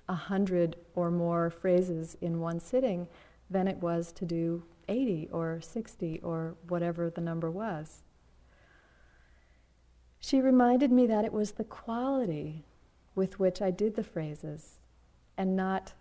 a 0.10 0.14
hundred 0.14 0.76
or 0.96 1.12
more 1.12 1.50
phrases 1.50 2.18
in 2.22 2.40
one 2.40 2.60
sitting 2.60 3.08
than 3.50 3.68
it 3.68 3.78
was 3.78 4.12
to 4.14 4.26
do 4.26 4.64
80 4.92 5.30
or 5.32 5.60
60 5.62 6.20
or 6.22 6.56
whatever 6.68 7.10
the 7.10 7.22
number 7.22 7.50
was. 7.50 8.04
She 10.20 10.40
reminded 10.40 10.92
me 10.92 11.08
that 11.08 11.26
it 11.26 11.34
was 11.34 11.54
the 11.54 11.64
quality 11.64 12.66
with 13.16 13.40
which 13.40 13.62
I 13.62 13.72
did 13.72 13.96
the 13.96 14.04
phrases 14.04 14.80
and 15.38 15.56
not 15.56 15.94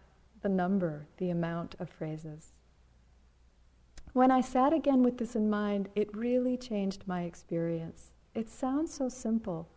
the 0.43 0.49
number, 0.49 1.07
the 1.17 1.31
amount 1.31 1.75
of 1.79 1.89
phrases. 1.89 2.53
When 4.13 4.31
I 4.31 4.41
sat 4.41 4.73
again 4.73 5.03
with 5.03 5.19
this 5.19 5.37
in 5.37 5.49
mind, 5.49 5.89
it 5.95 6.15
really 6.15 6.57
changed 6.57 7.05
my 7.07 7.23
experience. 7.23 8.11
It 8.35 8.51
sounds 8.51 8.93
so 8.93 9.09
simple, 9.09 9.69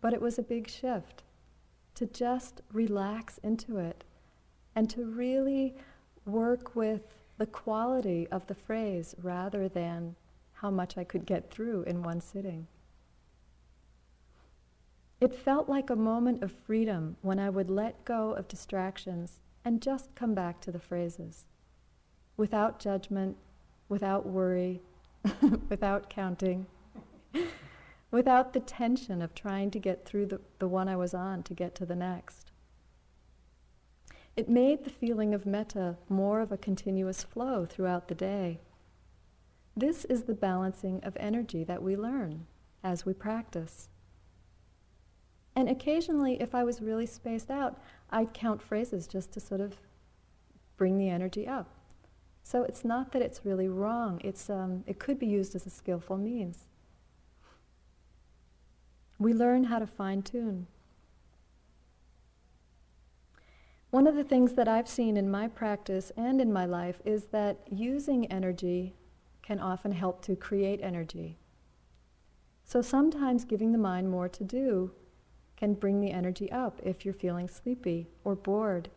but 0.00 0.12
it 0.12 0.22
was 0.22 0.38
a 0.38 0.42
big 0.42 0.68
shift 0.68 1.24
to 1.96 2.06
just 2.06 2.62
relax 2.72 3.38
into 3.38 3.78
it 3.78 4.04
and 4.74 4.88
to 4.90 5.04
really 5.04 5.74
work 6.24 6.76
with 6.76 7.21
the 7.42 7.46
quality 7.46 8.28
of 8.30 8.46
the 8.46 8.54
phrase 8.54 9.16
rather 9.20 9.68
than 9.68 10.14
how 10.52 10.70
much 10.70 10.96
I 10.96 11.02
could 11.02 11.26
get 11.26 11.50
through 11.50 11.82
in 11.88 12.04
one 12.04 12.20
sitting. 12.20 12.68
It 15.20 15.34
felt 15.34 15.68
like 15.68 15.90
a 15.90 15.96
moment 15.96 16.44
of 16.44 16.52
freedom 16.52 17.16
when 17.20 17.40
I 17.40 17.50
would 17.50 17.68
let 17.68 18.04
go 18.04 18.30
of 18.34 18.46
distractions 18.46 19.40
and 19.64 19.82
just 19.82 20.14
come 20.14 20.34
back 20.34 20.60
to 20.60 20.70
the 20.70 20.78
phrases 20.78 21.46
without 22.36 22.78
judgment, 22.78 23.36
without 23.88 24.24
worry, 24.24 24.80
without 25.68 26.08
counting 26.08 26.66
without 28.12 28.52
the 28.52 28.60
tension 28.60 29.20
of 29.20 29.34
trying 29.34 29.72
to 29.72 29.80
get 29.80 30.04
through 30.04 30.26
the, 30.26 30.40
the 30.60 30.68
one 30.68 30.86
I 30.86 30.94
was 30.94 31.12
on 31.12 31.42
to 31.42 31.54
get 31.54 31.74
to 31.74 31.86
the 31.86 31.96
next. 31.96 32.51
It 34.36 34.48
made 34.48 34.84
the 34.84 34.90
feeling 34.90 35.34
of 35.34 35.46
metta 35.46 35.96
more 36.08 36.40
of 36.40 36.52
a 36.52 36.56
continuous 36.56 37.22
flow 37.22 37.66
throughout 37.66 38.08
the 38.08 38.14
day. 38.14 38.60
This 39.76 40.04
is 40.06 40.22
the 40.22 40.34
balancing 40.34 41.02
of 41.04 41.16
energy 41.18 41.64
that 41.64 41.82
we 41.82 41.96
learn 41.96 42.46
as 42.82 43.04
we 43.04 43.12
practice. 43.12 43.88
And 45.54 45.68
occasionally, 45.68 46.40
if 46.40 46.54
I 46.54 46.64
was 46.64 46.80
really 46.80 47.06
spaced 47.06 47.50
out, 47.50 47.78
I'd 48.10 48.32
count 48.32 48.62
phrases 48.62 49.06
just 49.06 49.32
to 49.32 49.40
sort 49.40 49.60
of 49.60 49.76
bring 50.76 50.98
the 50.98 51.10
energy 51.10 51.46
up. 51.46 51.68
So 52.42 52.62
it's 52.64 52.84
not 52.84 53.12
that 53.12 53.22
it's 53.22 53.44
really 53.44 53.68
wrong, 53.68 54.20
it's, 54.24 54.50
um, 54.50 54.82
it 54.86 54.98
could 54.98 55.18
be 55.18 55.26
used 55.26 55.54
as 55.54 55.66
a 55.66 55.70
skillful 55.70 56.16
means 56.16 56.64
we 59.22 59.32
learn 59.32 59.64
how 59.64 59.78
to 59.78 59.86
fine 59.86 60.22
tune. 60.22 60.66
One 63.92 64.06
of 64.06 64.16
the 64.16 64.24
things 64.24 64.54
that 64.54 64.68
I've 64.68 64.88
seen 64.88 65.18
in 65.18 65.30
my 65.30 65.48
practice 65.48 66.12
and 66.16 66.40
in 66.40 66.50
my 66.50 66.64
life 66.64 67.02
is 67.04 67.26
that 67.26 67.58
using 67.70 68.24
energy 68.32 68.94
can 69.42 69.60
often 69.60 69.92
help 69.92 70.22
to 70.24 70.34
create 70.34 70.80
energy. 70.82 71.36
So 72.64 72.80
sometimes 72.80 73.44
giving 73.44 73.70
the 73.70 73.76
mind 73.76 74.08
more 74.08 74.30
to 74.30 74.44
do 74.44 74.92
can 75.58 75.74
bring 75.74 76.00
the 76.00 76.10
energy 76.10 76.50
up 76.50 76.80
if 76.82 77.04
you're 77.04 77.12
feeling 77.12 77.48
sleepy 77.48 78.08
or 78.24 78.34
bored. 78.34 78.88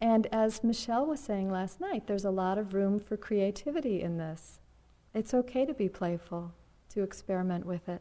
And 0.00 0.28
as 0.30 0.62
Michelle 0.62 1.04
was 1.04 1.18
saying 1.18 1.50
last 1.50 1.80
night, 1.80 2.06
there's 2.06 2.24
a 2.24 2.30
lot 2.30 2.56
of 2.56 2.72
room 2.72 3.00
for 3.00 3.16
creativity 3.16 4.00
in 4.00 4.18
this. 4.18 4.60
It's 5.12 5.34
okay 5.34 5.66
to 5.66 5.74
be 5.74 5.88
playful, 5.88 6.54
to 6.90 7.02
experiment 7.02 7.66
with 7.66 7.88
it. 7.88 8.00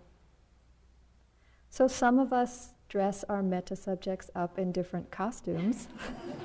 So 1.72 1.88
some 1.88 2.20
of 2.20 2.32
us 2.32 2.76
dress 2.90 3.24
our 3.30 3.44
metta 3.44 3.76
subjects 3.76 4.30
up 4.36 4.58
in 4.58 4.72
different 4.72 5.12
costumes. 5.12 5.88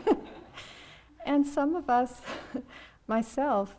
and 1.27 1.47
some 1.47 1.75
of 1.75 1.89
us, 1.89 2.21
myself, 3.07 3.77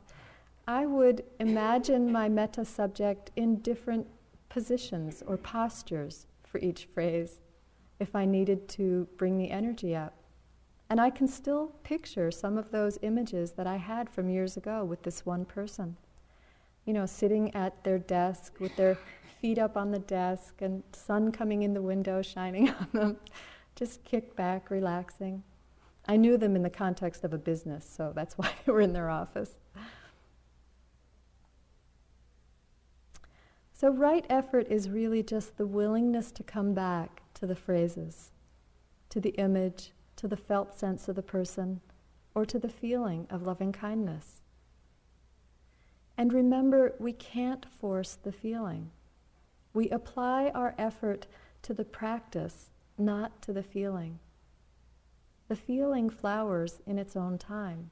I 0.67 0.85
would 0.85 1.23
imagine 1.39 2.11
my 2.11 2.29
metta 2.29 2.63
subject 2.63 3.31
in 3.35 3.57
different 3.57 4.07
positions 4.47 5.23
or 5.27 5.35
postures 5.37 6.27
for 6.43 6.59
each 6.59 6.85
phrase 6.93 7.41
if 7.99 8.15
I 8.15 8.25
needed 8.25 8.69
to 8.69 9.07
bring 9.17 9.37
the 9.37 9.51
energy 9.51 9.95
up. 9.95 10.13
And 10.89 11.01
I 11.01 11.09
can 11.09 11.27
still 11.27 11.73
picture 11.83 12.31
some 12.31 12.57
of 12.57 12.71
those 12.71 12.99
images 13.01 13.53
that 13.53 13.67
I 13.67 13.77
had 13.77 14.09
from 14.09 14.29
years 14.29 14.57
ago 14.57 14.85
with 14.85 15.03
this 15.03 15.25
one 15.25 15.43
person. 15.43 15.97
You 16.85 16.93
know, 16.93 17.05
sitting 17.05 17.53
at 17.55 17.83
their 17.83 17.97
desk 17.97 18.53
with 18.59 18.75
their 18.75 18.97
feet 19.43 19.59
up 19.59 19.75
on 19.75 19.91
the 19.91 19.99
desk 19.99 20.61
and 20.61 20.81
sun 20.93 21.29
coming 21.29 21.63
in 21.63 21.73
the 21.73 21.81
window 21.81 22.21
shining 22.21 22.69
on 22.79 22.87
them, 22.93 23.17
just 23.75 24.01
kick 24.05 24.37
back, 24.37 24.71
relaxing. 24.71 25.43
I 26.05 26.15
knew 26.15 26.37
them 26.37 26.55
in 26.55 26.63
the 26.63 26.69
context 26.69 27.25
of 27.25 27.33
a 27.33 27.37
business, 27.37 27.85
so 27.85 28.13
that's 28.15 28.37
why 28.37 28.49
they 28.65 28.71
were 28.71 28.79
in 28.79 28.93
their 28.93 29.09
office. 29.09 29.57
So, 33.73 33.89
right 33.89 34.25
effort 34.29 34.67
is 34.69 34.89
really 34.89 35.21
just 35.21 35.57
the 35.57 35.67
willingness 35.67 36.31
to 36.31 36.43
come 36.43 36.73
back 36.73 37.21
to 37.33 37.45
the 37.45 37.53
phrases, 37.53 38.31
to 39.09 39.19
the 39.19 39.31
image, 39.31 39.91
to 40.15 40.27
the 40.29 40.37
felt 40.37 40.79
sense 40.79 41.09
of 41.09 41.17
the 41.17 41.21
person, 41.21 41.81
or 42.33 42.45
to 42.45 42.57
the 42.57 42.69
feeling 42.69 43.27
of 43.29 43.41
loving 43.41 43.73
kindness. 43.73 44.39
And 46.17 46.31
remember, 46.31 46.95
we 46.97 47.11
can't 47.11 47.65
force 47.65 48.15
the 48.15 48.31
feeling. 48.31 48.91
We 49.73 49.89
apply 49.89 50.49
our 50.49 50.75
effort 50.77 51.27
to 51.63 51.73
the 51.73 51.85
practice, 51.85 52.69
not 52.97 53.41
to 53.41 53.53
the 53.53 53.63
feeling. 53.63 54.19
The 55.47 55.55
feeling 55.55 56.09
flowers 56.09 56.81
in 56.85 56.99
its 56.99 57.15
own 57.15 57.37
time. 57.37 57.89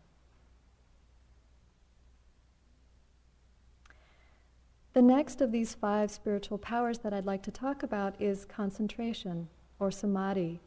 The 4.94 5.02
next 5.02 5.40
of 5.40 5.52
these 5.52 5.74
five 5.74 6.12
spiritual 6.12 6.58
powers 6.58 7.00
that 7.00 7.14
I'd 7.14 7.26
like 7.26 7.44
to 7.44 7.52
talk 7.52 7.82
about 7.82 8.20
is 8.22 8.44
concentration 8.44 9.48
or 9.80 9.90
samadhi. 9.90 10.60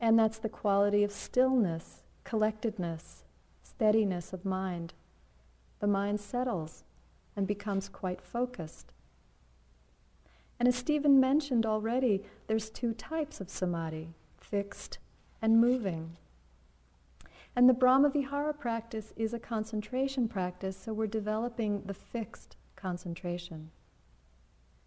And 0.00 0.18
that's 0.18 0.38
the 0.38 0.48
quality 0.48 1.04
of 1.04 1.12
stillness, 1.12 2.02
collectedness, 2.24 3.24
steadiness 3.62 4.32
of 4.32 4.46
mind. 4.46 4.94
The 5.80 5.86
mind 5.86 6.18
settles 6.18 6.84
and 7.36 7.46
becomes 7.46 7.90
quite 7.90 8.22
focused. 8.22 8.92
And 10.60 10.68
as 10.68 10.76
Stephen 10.76 11.18
mentioned 11.18 11.64
already, 11.64 12.22
there's 12.46 12.68
two 12.68 12.92
types 12.92 13.40
of 13.40 13.48
samadhi, 13.48 14.10
fixed 14.36 14.98
and 15.40 15.58
moving. 15.58 16.18
And 17.56 17.66
the 17.66 17.72
Brahmavihara 17.74 18.58
practice 18.58 19.14
is 19.16 19.32
a 19.32 19.38
concentration 19.38 20.28
practice, 20.28 20.76
so 20.76 20.92
we're 20.92 21.06
developing 21.06 21.82
the 21.86 21.94
fixed 21.94 22.58
concentration, 22.76 23.70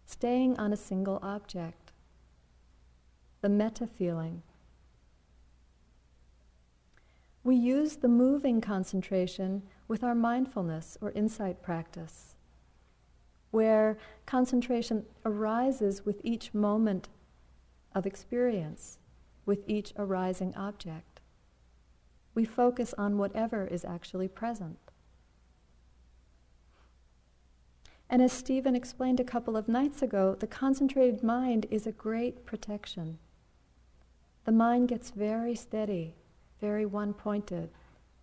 staying 0.06 0.56
on 0.58 0.72
a 0.72 0.76
single 0.76 1.18
object, 1.22 1.90
the 3.40 3.48
metta 3.48 3.88
feeling. 3.88 4.42
We 7.42 7.56
use 7.56 7.96
the 7.96 8.08
moving 8.08 8.60
concentration 8.60 9.64
with 9.88 10.04
our 10.04 10.14
mindfulness 10.14 10.96
or 11.00 11.10
insight 11.10 11.62
practice 11.62 12.33
where 13.54 13.96
concentration 14.26 15.06
arises 15.24 16.04
with 16.04 16.20
each 16.24 16.52
moment 16.52 17.08
of 17.94 18.04
experience, 18.04 18.98
with 19.46 19.60
each 19.68 19.92
arising 19.96 20.52
object. 20.56 21.20
We 22.34 22.44
focus 22.44 22.92
on 22.98 23.16
whatever 23.16 23.64
is 23.64 23.84
actually 23.84 24.26
present. 24.26 24.78
And 28.10 28.20
as 28.20 28.32
Stephen 28.32 28.74
explained 28.74 29.20
a 29.20 29.24
couple 29.24 29.56
of 29.56 29.68
nights 29.68 30.02
ago, 30.02 30.36
the 30.38 30.48
concentrated 30.48 31.22
mind 31.22 31.66
is 31.70 31.86
a 31.86 31.92
great 31.92 32.44
protection. 32.44 33.18
The 34.46 34.52
mind 34.52 34.88
gets 34.88 35.10
very 35.10 35.54
steady, 35.54 36.16
very 36.60 36.84
one 36.84 37.14
pointed, 37.14 37.70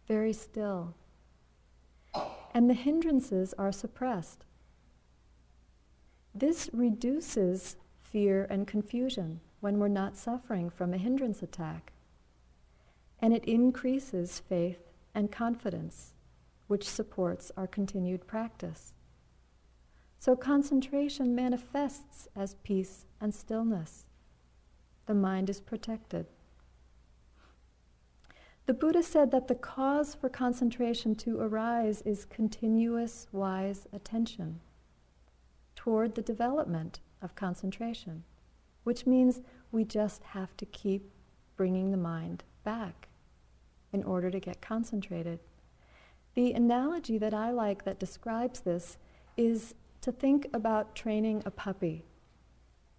very 0.10 0.34
still. 0.34 0.94
And 2.54 2.70
the 2.70 2.74
hindrances 2.74 3.54
are 3.58 3.72
suppressed. 3.72 4.44
This 6.34 6.70
reduces 6.72 7.76
fear 8.02 8.48
and 8.50 8.66
confusion 8.66 9.42
when 9.60 9.80
we're 9.80 9.90
not 9.90 10.16
suffering 10.16 10.70
from 10.70 10.94
a 10.94 10.98
hindrance 10.98 11.44
attack. 11.44 11.92
And 13.20 13.34
it 13.34 13.46
increases 13.46 14.40
faith 14.40 14.80
and 15.14 15.32
confidence, 15.32 16.14
which 16.68 16.90
supports 16.90 17.52
our 17.58 17.68
continued 17.68 18.28
practice. 18.28 18.94
So 20.20 20.36
concentration 20.36 21.36
manifests 21.36 22.28
as 22.36 22.56
peace 22.64 23.06
and 23.20 23.36
stillness. 23.36 24.06
The 25.08 25.14
mind 25.14 25.50
is 25.50 25.60
protected. 25.60 26.28
The 28.68 28.74
Buddha 28.74 29.04
said 29.04 29.32
that 29.32 29.48
the 29.48 29.56
cause 29.56 30.16
for 30.16 30.30
concentration 30.30 31.16
to 31.16 31.40
arise 31.42 32.02
is 32.04 32.26
continuous 32.26 33.28
wise 33.32 33.88
attention 33.92 34.62
toward 35.82 36.14
the 36.14 36.22
development 36.22 37.00
of 37.24 37.34
concentration, 37.34 38.24
which 38.84 39.08
means 39.08 39.42
we 39.72 39.84
just 39.84 40.22
have 40.22 40.56
to 40.56 40.64
keep 40.68 41.10
bringing 41.58 41.90
the 41.90 41.98
mind 41.98 42.44
back 42.64 43.08
in 43.92 44.04
order 44.04 44.30
to 44.30 44.40
get 44.40 44.62
concentrated. 44.62 45.40
The 46.36 46.54
analogy 46.54 47.18
that 47.18 47.34
I 47.34 47.50
like 47.50 47.84
that 47.86 47.98
describes 47.98 48.60
this 48.60 49.00
is 49.36 49.74
to 50.02 50.12
think 50.12 50.48
about 50.54 50.94
training 50.94 51.42
a 51.48 51.50
puppy 51.50 52.06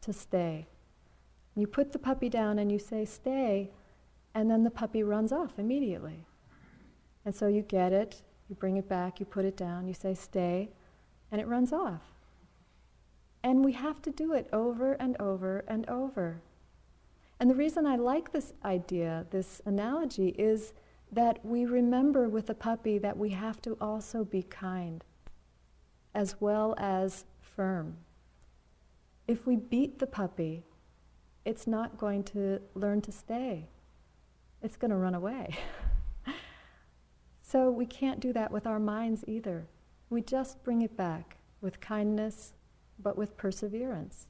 to 0.01 0.12
stay. 0.12 0.66
You 1.55 1.68
put 1.68 1.92
the 1.92 2.01
puppy 2.01 2.29
down 2.29 2.59
and 2.59 2.73
you 2.73 2.81
say, 2.81 3.05
stay, 3.05 3.71
and 4.35 4.51
then 4.51 4.64
the 4.64 4.71
puppy 4.71 5.05
runs 5.05 5.31
off 5.31 5.57
immediately. 5.57 6.27
And 7.25 7.33
so 7.33 7.47
you 7.47 7.62
get 7.62 7.92
it, 7.92 8.23
you 8.49 8.57
bring 8.57 8.77
it 8.77 8.88
back, 8.88 9.21
you 9.21 9.27
put 9.27 9.45
it 9.45 9.57
down, 9.57 9.87
you 9.87 9.95
say, 9.95 10.14
stay, 10.14 10.71
and 11.31 11.40
it 11.40 11.47
runs 11.47 11.73
off. 11.73 12.12
And 13.43 13.65
we 13.65 13.73
have 13.73 14.01
to 14.03 14.11
do 14.11 14.33
it 14.33 14.49
over 14.53 14.93
and 14.95 15.17
over 15.21 15.65
and 15.67 15.89
over. 15.89 16.43
And 17.41 17.51
the 17.51 17.55
reason 17.55 17.87
I 17.87 17.97
like 17.97 18.33
this 18.33 18.53
idea, 18.65 19.27
this 19.31 19.61
analogy, 19.67 20.29
is 20.39 20.73
that 21.11 21.45
we 21.45 21.67
remember 21.67 22.29
with 22.29 22.47
the 22.47 22.55
puppy 22.55 22.99
that 22.99 23.17
we 23.17 23.31
have 23.31 23.61
to 23.63 23.77
also 23.81 24.25
be 24.25 24.43
kind 24.43 25.05
as 26.15 26.41
well 26.41 26.75
as 26.79 27.25
firm. 27.41 27.97
If 29.27 29.47
we 29.47 29.57
beat 29.57 29.99
the 29.99 30.07
puppy, 30.07 30.65
it's 31.45 31.67
not 31.67 31.99
going 31.99 32.25
to 32.25 32.61
learn 32.75 33.01
to 33.03 33.13
stay. 33.13 33.67
It's 34.63 34.77
going 34.77 34.91
to 34.91 34.97
run 34.97 35.15
away. 35.15 35.57
so 37.43 37.71
we 37.71 37.87
can't 37.87 38.21
do 38.21 38.33
that 38.33 38.53
with 38.53 38.67
our 38.67 38.79
minds 38.79 39.25
either. 39.27 39.67
We 40.11 40.23
just 40.23 40.63
bring 40.63 40.83
it 40.83 40.97
back 40.97 41.39
with 41.61 41.81
kindness, 41.81 42.53
but 43.03 43.17
with 43.17 43.37
perseverance, 43.37 44.27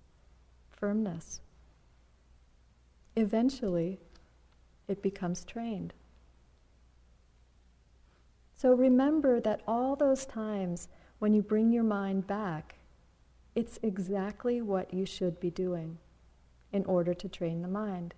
firmness. 0.71 1.41
Eventually, 3.17 4.01
it 4.89 5.03
becomes 5.03 5.45
trained. 5.45 5.93
So 8.55 8.73
remember 8.73 9.41
that 9.41 9.63
all 9.67 9.97
those 9.97 10.25
times 10.25 10.89
when 11.19 11.35
you 11.35 11.43
bring 11.43 11.73
your 11.73 11.85
mind 11.85 12.27
back, 12.27 12.77
it's 13.55 13.79
exactly 13.83 14.63
what 14.63 14.95
you 14.95 15.05
should 15.05 15.39
be 15.41 15.51
doing 15.51 15.99
in 16.73 16.85
order 16.85 17.13
to 17.13 17.29
train 17.29 17.63
the 17.63 17.69
mind. 17.69 18.15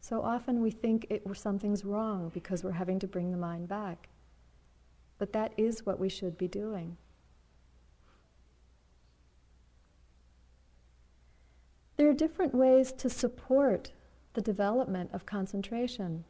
So 0.00 0.22
often 0.22 0.60
we 0.60 0.70
think 0.70 1.06
it, 1.10 1.22
something's 1.34 1.84
wrong 1.84 2.30
because 2.32 2.62
we're 2.62 2.72
having 2.72 2.98
to 3.00 3.06
bring 3.06 3.30
the 3.30 3.38
mind 3.38 3.68
back. 3.68 4.08
But 5.18 5.32
that 5.32 5.52
is 5.56 5.84
what 5.84 5.98
we 5.98 6.08
should 6.08 6.38
be 6.38 6.48
doing. 6.48 6.96
There 11.98 12.08
are 12.08 12.14
different 12.14 12.54
ways 12.54 12.92
to 12.92 13.10
support 13.10 13.90
the 14.34 14.40
development 14.40 15.10
of 15.12 15.26
concentration. 15.26 16.24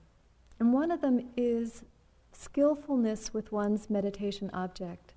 And 0.59 0.73
one 0.73 0.91
of 0.91 1.03
them 1.03 1.29
is 1.37 1.85
skillfulness 2.33 3.35
with 3.35 3.53
one's 3.53 3.91
meditation 3.91 4.49
object. 4.55 5.13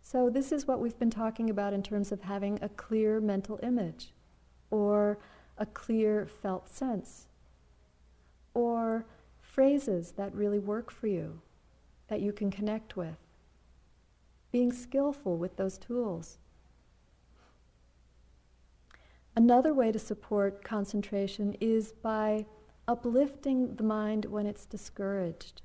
So, 0.00 0.30
this 0.30 0.52
is 0.52 0.68
what 0.68 0.80
we've 0.80 0.98
been 0.98 1.10
talking 1.10 1.50
about 1.50 1.72
in 1.72 1.82
terms 1.82 2.12
of 2.12 2.22
having 2.22 2.60
a 2.62 2.68
clear 2.68 3.20
mental 3.20 3.58
image, 3.62 4.12
or 4.70 5.18
a 5.58 5.66
clear 5.66 6.24
felt 6.24 6.68
sense, 6.68 7.26
or 8.54 9.04
phrases 9.40 10.12
that 10.12 10.34
really 10.34 10.60
work 10.60 10.90
for 10.92 11.08
you, 11.08 11.40
that 12.06 12.20
you 12.20 12.32
can 12.32 12.50
connect 12.50 12.96
with. 12.96 13.18
Being 14.52 14.72
skillful 14.72 15.36
with 15.36 15.56
those 15.56 15.78
tools. 15.78 16.38
Another 19.38 19.72
way 19.72 19.92
to 19.92 20.00
support 20.00 20.64
concentration 20.64 21.54
is 21.60 21.92
by 21.92 22.44
uplifting 22.88 23.76
the 23.76 23.84
mind 23.84 24.24
when 24.24 24.46
it's 24.46 24.66
discouraged. 24.66 25.62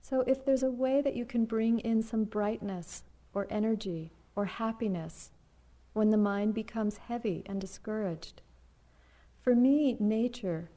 So, 0.00 0.20
if 0.28 0.44
there's 0.44 0.62
a 0.62 0.70
way 0.70 1.00
that 1.00 1.16
you 1.16 1.24
can 1.24 1.44
bring 1.44 1.80
in 1.80 2.04
some 2.04 2.22
brightness 2.22 3.02
or 3.34 3.48
energy 3.50 4.12
or 4.36 4.44
happiness 4.44 5.32
when 5.92 6.10
the 6.10 6.16
mind 6.16 6.54
becomes 6.54 6.98
heavy 6.98 7.42
and 7.46 7.60
discouraged, 7.60 8.42
for 9.42 9.56
me, 9.56 9.96
nature 9.98 10.70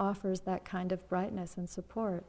offers 0.00 0.40
that 0.40 0.64
kind 0.64 0.90
of 0.90 1.08
brightness 1.08 1.56
and 1.56 1.70
support. 1.70 2.26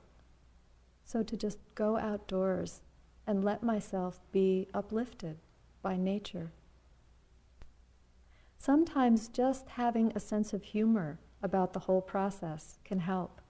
So, 1.05 1.23
to 1.23 1.35
just 1.35 1.57
go 1.73 1.97
outdoors 1.97 2.81
and 3.25 3.43
let 3.43 3.63
myself 3.63 4.21
be 4.31 4.67
uplifted 4.75 5.37
by 5.81 5.97
nature. 5.97 6.51
Sometimes 8.59 9.27
just 9.27 9.69
having 9.69 10.11
a 10.13 10.19
sense 10.19 10.53
of 10.53 10.63
humor 10.63 11.17
about 11.41 11.73
the 11.73 11.79
whole 11.79 12.01
process 12.01 12.77
can 12.83 12.99
help 12.99 13.41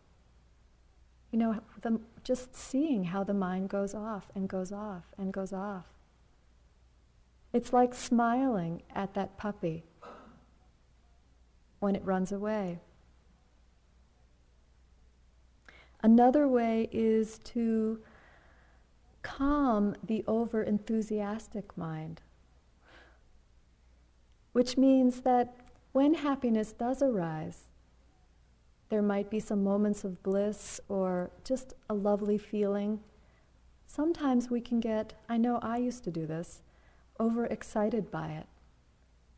you 1.32 1.38
know, 1.38 1.60
the, 1.82 2.00
just 2.24 2.56
seeing 2.56 3.06
how 3.06 3.24
the 3.24 3.34
mind 3.34 3.70
goes 3.70 3.94
off 3.94 4.28
and 4.34 4.50
goes 4.50 4.72
off 4.72 5.06
and 5.18 5.32
goes 5.32 5.54
off. 5.54 5.86
It's 7.54 7.72
like 7.74 7.94
smiling 7.94 8.82
at 8.94 9.14
that 9.14 9.38
puppy 9.38 9.84
when 11.80 11.96
it 11.96 12.04
runs 12.04 12.32
away. 12.32 12.80
Another 16.02 16.48
way 16.48 16.88
is 16.92 17.40
to 17.40 18.00
calm 19.22 19.96
the 20.04 20.24
over 20.28 20.64
enthusiastic 20.64 21.78
mind, 21.78 22.22
which 24.52 24.78
means 24.78 25.22
that 25.22 25.56
when 25.92 26.14
happiness 26.16 26.72
does 26.72 27.02
arise, 27.02 27.68
there 28.90 29.02
might 29.02 29.30
be 29.30 29.40
some 29.40 29.64
moments 29.64 30.04
of 30.04 30.24
bliss 30.24 30.80
or 30.90 31.32
just 31.44 31.74
a 31.90 31.94
lovely 31.94 32.38
feeling. 32.38 33.00
Sometimes 33.86 34.50
we 34.50 34.62
can 34.62 34.80
get, 34.80 35.14
I 35.28 35.38
know 35.38 35.60
I 35.62 35.78
used 35.78 36.04
to 36.06 36.12
do 36.12 36.26
this, 36.26 36.62
overexcited 37.20 38.10
by 38.10 38.30
it 38.30 38.48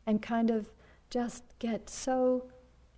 and 0.06 0.22
kind 0.22 0.50
of 0.50 0.70
just 1.10 1.44
get 1.58 1.90
so 1.90 2.50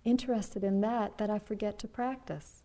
interested 0.03 0.63
in 0.63 0.81
that 0.81 1.17
that 1.17 1.29
I 1.29 1.39
forget 1.39 1.77
to 1.79 1.87
practice. 1.87 2.63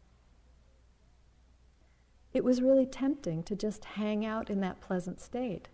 It 2.33 2.45
was 2.45 2.63
really 2.63 2.87
tempting 2.87 3.43
to 3.45 3.57
just 3.57 3.85
hang 3.85 4.25
out 4.25 4.51
in 4.51 4.61
that 4.61 4.81
pleasant 4.81 5.21
state. 5.21 5.69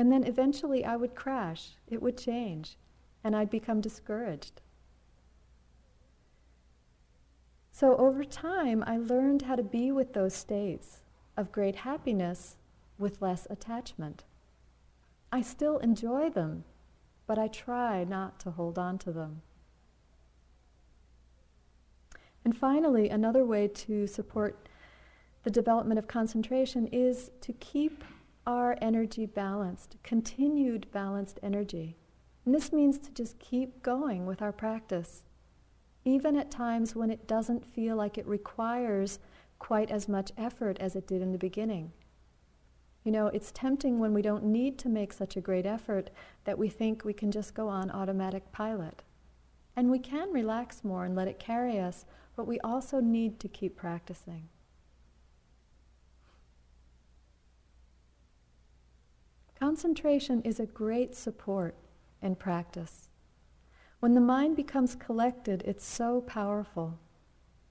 And 0.00 0.10
then 0.10 0.24
eventually 0.24 0.82
I 0.82 0.96
would 0.96 1.14
crash, 1.14 1.72
it 1.86 2.00
would 2.00 2.16
change, 2.16 2.78
and 3.22 3.36
I'd 3.36 3.50
become 3.50 3.82
discouraged. 3.82 4.62
So 7.70 7.94
over 7.98 8.24
time, 8.24 8.82
I 8.86 8.96
learned 8.96 9.42
how 9.42 9.56
to 9.56 9.62
be 9.62 9.92
with 9.92 10.14
those 10.14 10.32
states 10.32 11.02
of 11.36 11.52
great 11.52 11.76
happiness 11.76 12.56
with 12.98 13.20
less 13.20 13.46
attachment. 13.50 14.24
I 15.30 15.42
still 15.42 15.76
enjoy 15.80 16.30
them, 16.30 16.64
but 17.26 17.38
I 17.38 17.48
try 17.48 18.02
not 18.02 18.40
to 18.40 18.52
hold 18.52 18.78
on 18.78 18.96
to 19.00 19.12
them. 19.12 19.42
And 22.42 22.56
finally, 22.56 23.10
another 23.10 23.44
way 23.44 23.68
to 23.68 24.06
support 24.06 24.66
the 25.42 25.50
development 25.50 25.98
of 25.98 26.08
concentration 26.08 26.86
is 26.86 27.32
to 27.42 27.52
keep 27.52 28.02
our 28.46 28.76
energy 28.80 29.26
balanced, 29.26 29.96
continued 30.02 30.90
balanced 30.92 31.38
energy. 31.42 31.96
And 32.44 32.54
this 32.54 32.72
means 32.72 32.98
to 32.98 33.10
just 33.12 33.38
keep 33.38 33.82
going 33.82 34.26
with 34.26 34.40
our 34.42 34.52
practice 34.52 35.24
even 36.04 36.36
at 36.36 36.50
times 36.50 36.96
when 36.96 37.10
it 37.10 37.26
doesn't 37.26 37.66
feel 37.66 37.96
like 37.96 38.16
it 38.16 38.26
requires 38.26 39.18
quite 39.58 39.90
as 39.90 40.08
much 40.08 40.32
effort 40.36 40.78
as 40.80 40.96
it 40.96 41.06
did 41.06 41.20
in 41.20 41.32
the 41.32 41.38
beginning. 41.38 41.92
You 43.04 43.12
know, 43.12 43.28
it's 43.28 43.52
tempting 43.52 43.98
when 43.98 44.14
we 44.14 44.22
don't 44.22 44.44
need 44.44 44.78
to 44.80 44.88
make 44.88 45.12
such 45.12 45.36
a 45.36 45.40
great 45.40 45.66
effort 45.66 46.10
that 46.44 46.58
we 46.58 46.68
think 46.68 47.04
we 47.04 47.12
can 47.12 47.30
just 47.30 47.54
go 47.54 47.68
on 47.68 47.90
automatic 47.90 48.50
pilot. 48.52 49.02
And 49.76 49.90
we 49.90 49.98
can 49.98 50.32
relax 50.32 50.84
more 50.84 51.04
and 51.04 51.14
let 51.14 51.28
it 51.28 51.38
carry 51.38 51.78
us, 51.78 52.04
but 52.36 52.46
we 52.46 52.60
also 52.60 53.00
need 53.00 53.40
to 53.40 53.48
keep 53.48 53.76
practicing. 53.76 54.48
Concentration 59.60 60.40
is 60.40 60.58
a 60.58 60.64
great 60.64 61.14
support 61.14 61.74
in 62.22 62.34
practice. 62.34 63.10
When 64.00 64.14
the 64.14 64.20
mind 64.20 64.56
becomes 64.56 64.94
collected, 64.94 65.62
it's 65.66 65.84
so 65.84 66.22
powerful. 66.22 66.98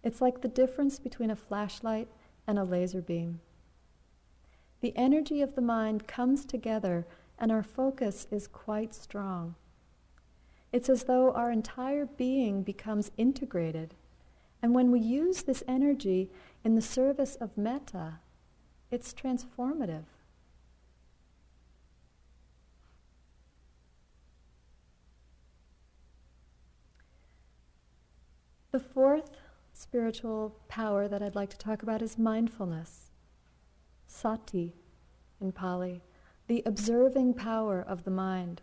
It's 0.03 0.21
like 0.21 0.41
the 0.41 0.47
difference 0.47 0.99
between 0.99 1.31
a 1.31 1.35
flashlight 1.35 2.07
and 2.45 2.59
a 2.59 2.63
laser 2.63 3.01
beam. 3.01 3.39
The 4.81 4.95
energy 4.95 5.41
of 5.41 5.55
the 5.55 5.63
mind 5.63 6.07
comes 6.07 6.45
together 6.45 7.07
and 7.39 7.51
our 7.51 7.63
focus 7.63 8.27
is 8.29 8.45
quite 8.45 8.93
strong. 8.93 9.55
It's 10.71 10.89
as 10.89 11.05
though 11.05 11.31
our 11.31 11.51
entire 11.51 12.05
being 12.05 12.61
becomes 12.61 13.09
integrated. 13.17 13.95
And 14.61 14.75
when 14.75 14.91
we 14.91 14.99
use 14.99 15.41
this 15.41 15.63
energy 15.67 16.29
in 16.63 16.75
the 16.75 16.83
service 16.83 17.35
of 17.37 17.57
metta, 17.57 18.19
it's 18.91 19.11
transformative. 19.11 20.05
The 28.71 28.79
fourth 28.79 29.31
spiritual 29.73 30.55
power 30.67 31.07
that 31.07 31.23
I'd 31.23 31.33
like 31.33 31.49
to 31.49 31.57
talk 31.57 31.81
about 31.81 32.03
is 32.03 32.19
mindfulness, 32.19 33.09
sati 34.05 34.75
in 35.41 35.51
Pali, 35.51 36.03
the 36.45 36.61
observing 36.67 37.33
power 37.33 37.81
of 37.81 38.03
the 38.03 38.11
mind. 38.11 38.61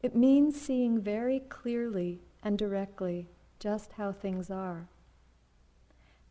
It 0.00 0.14
means 0.14 0.60
seeing 0.60 1.00
very 1.00 1.40
clearly 1.40 2.22
and 2.44 2.56
directly 2.56 3.28
just 3.58 3.94
how 3.94 4.12
things 4.12 4.48
are. 4.48 4.88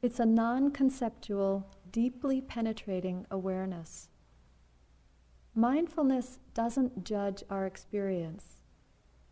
It's 0.01 0.21
a 0.21 0.25
non 0.25 0.71
conceptual, 0.71 1.67
deeply 1.91 2.39
penetrating 2.39 3.25
awareness. 3.29 4.07
Mindfulness 5.53 6.39
doesn't 6.53 7.03
judge 7.03 7.43
our 7.49 7.65
experience, 7.65 8.61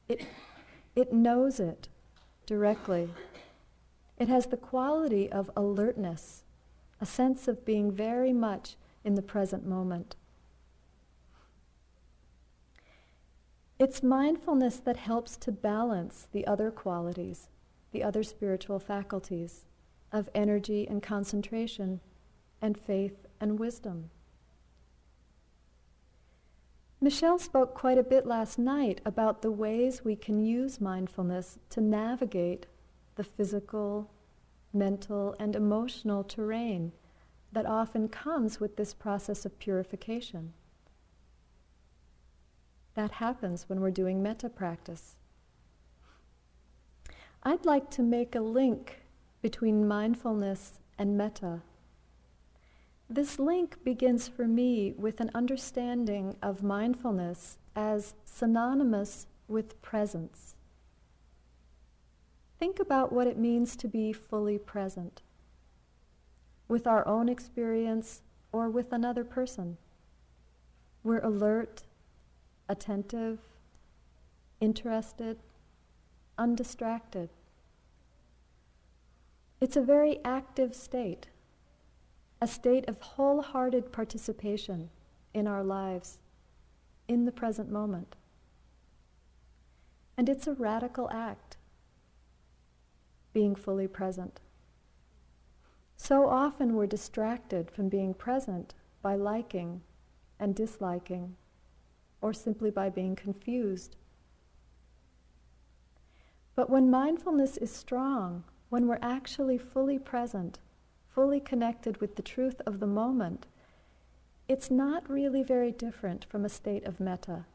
it, 0.09 0.25
it 0.97 1.13
knows 1.13 1.61
it 1.61 1.87
directly 2.47 3.09
it 4.17 4.27
has 4.27 4.47
the 4.47 4.57
quality 4.57 5.31
of 5.31 5.51
alertness, 5.55 6.43
a 6.99 7.05
sense 7.05 7.47
of 7.47 7.65
being 7.65 7.91
very 7.91 8.33
much 8.33 8.75
in 9.03 9.15
the 9.15 9.21
present 9.21 9.65
moment. 9.65 10.15
It's 13.79 14.01
mindfulness 14.01 14.77
that 14.77 14.97
helps 14.97 15.37
to 15.37 15.51
balance 15.51 16.27
the 16.31 16.47
other 16.47 16.71
qualities, 16.71 17.49
the 17.91 18.03
other 18.03 18.23
spiritual 18.23 18.79
faculties 18.79 19.65
of 20.11 20.29
energy 20.33 20.87
and 20.87 21.03
concentration, 21.03 21.99
and 22.61 22.77
faith 22.77 23.27
and 23.39 23.59
wisdom. 23.59 24.09
Michelle 26.99 27.37
spoke 27.37 27.75
quite 27.75 27.99
a 27.99 28.03
bit 28.03 28.25
last 28.25 28.57
night 28.57 28.99
about 29.05 29.43
the 29.43 29.51
ways 29.51 30.03
we 30.03 30.15
can 30.15 30.43
use 30.43 30.81
mindfulness 30.81 31.59
to 31.69 31.79
navigate 31.79 32.65
the 33.17 33.23
physical, 33.23 34.09
mental, 34.73 35.35
and 35.39 35.55
emotional 35.55 36.23
terrain 36.23 36.93
that 37.51 37.65
often 37.65 38.07
comes 38.07 38.59
with 38.59 38.77
this 38.77 38.93
process 38.93 39.45
of 39.45 39.59
purification. 39.59 40.53
That 42.93 43.11
happens 43.11 43.67
when 43.67 43.81
we're 43.81 43.91
doing 43.91 44.23
metta 44.23 44.49
practice. 44.49 45.15
I'd 47.43 47.65
like 47.65 47.89
to 47.91 48.03
make 48.03 48.35
a 48.35 48.41
link 48.41 49.01
between 49.41 49.87
mindfulness 49.87 50.79
and 50.97 51.17
metta. 51.17 51.61
This 53.09 53.39
link 53.39 53.83
begins 53.83 54.27
for 54.27 54.47
me 54.47 54.93
with 54.97 55.21
an 55.21 55.31
understanding 55.33 56.35
of 56.41 56.61
mindfulness 56.61 57.57
as 57.75 58.15
synonymous 58.25 59.27
with 59.47 59.81
presence. 59.81 60.56
Think 62.59 62.79
about 62.79 63.13
what 63.13 63.27
it 63.27 63.37
means 63.37 63.75
to 63.75 63.87
be 63.87 64.11
fully 64.11 64.57
present 64.57 65.21
with 66.67 66.87
our 66.87 67.07
own 67.07 67.29
experience 67.29 68.21
or 68.51 68.69
with 68.69 68.91
another 68.91 69.23
person. 69.23 69.77
We're 71.03 71.19
alert, 71.19 71.83
attentive, 72.67 73.39
interested, 74.59 75.37
undistracted. 76.37 77.29
It's 79.61 79.75
a 79.75 79.81
very 79.81 80.19
active 80.25 80.75
state, 80.75 81.27
a 82.41 82.47
state 82.47 82.87
of 82.87 82.99
wholehearted 82.99 83.91
participation 83.91 84.89
in 85.33 85.47
our 85.47 85.63
lives, 85.63 86.17
in 87.07 87.25
the 87.25 87.31
present 87.31 87.71
moment. 87.71 88.15
And 90.17 90.27
it's 90.27 90.47
a 90.47 90.53
radical 90.53 91.09
act 91.11 91.56
being 93.37 93.53
fully 93.53 93.87
present. 93.87 94.39
So 95.95 96.27
often 96.27 96.73
we're 96.73 96.87
distracted 96.87 97.69
from 97.69 97.87
being 97.87 98.15
present 98.15 98.73
by 99.03 99.13
liking 99.13 99.81
and 100.39 100.55
disliking, 100.55 101.35
or 102.19 102.33
simply 102.33 102.71
by 102.71 102.89
being 102.89 103.15
confused. 103.15 103.95
But 106.55 106.71
when 106.71 106.89
mindfulness 106.89 107.57
is 107.57 107.69
strong, 107.71 108.43
when 108.69 108.87
we're 108.87 108.97
actually 109.03 109.59
fully 109.59 109.99
present, 109.99 110.57
fully 111.07 111.39
connected 111.39 112.01
with 112.01 112.15
the 112.15 112.23
truth 112.23 112.59
of 112.65 112.79
the 112.79 112.87
moment, 112.87 113.45
it's 114.47 114.71
not 114.71 115.07
really 115.07 115.43
very 115.43 115.71
different 115.71 116.25
from 116.25 116.43
a 116.43 116.49
state 116.49 116.87
of 116.87 116.99
metta. 116.99 117.45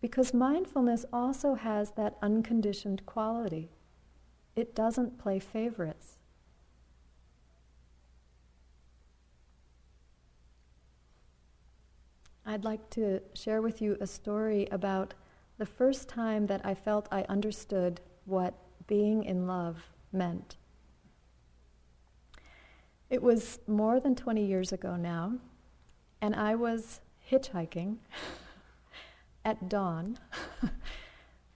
Because 0.00 0.32
mindfulness 0.32 1.04
also 1.12 1.54
has 1.54 1.90
that 1.96 2.16
unconditioned 2.22 3.04
quality. 3.06 3.72
It 4.58 4.74
doesn't 4.74 5.18
play 5.18 5.38
favorites. 5.38 6.16
I'd 12.44 12.64
like 12.64 12.90
to 12.90 13.20
share 13.34 13.62
with 13.62 13.80
you 13.80 13.96
a 14.00 14.06
story 14.08 14.66
about 14.72 15.14
the 15.58 15.64
first 15.64 16.08
time 16.08 16.48
that 16.48 16.60
I 16.66 16.74
felt 16.74 17.06
I 17.12 17.22
understood 17.28 18.00
what 18.24 18.54
being 18.88 19.22
in 19.22 19.46
love 19.46 19.76
meant. 20.10 20.56
It 23.10 23.22
was 23.22 23.60
more 23.68 24.00
than 24.00 24.16
20 24.16 24.44
years 24.44 24.72
ago 24.72 24.96
now, 24.96 25.34
and 26.20 26.34
I 26.34 26.56
was 26.56 27.00
hitchhiking 27.30 27.98
at 29.44 29.68
dawn 29.68 30.18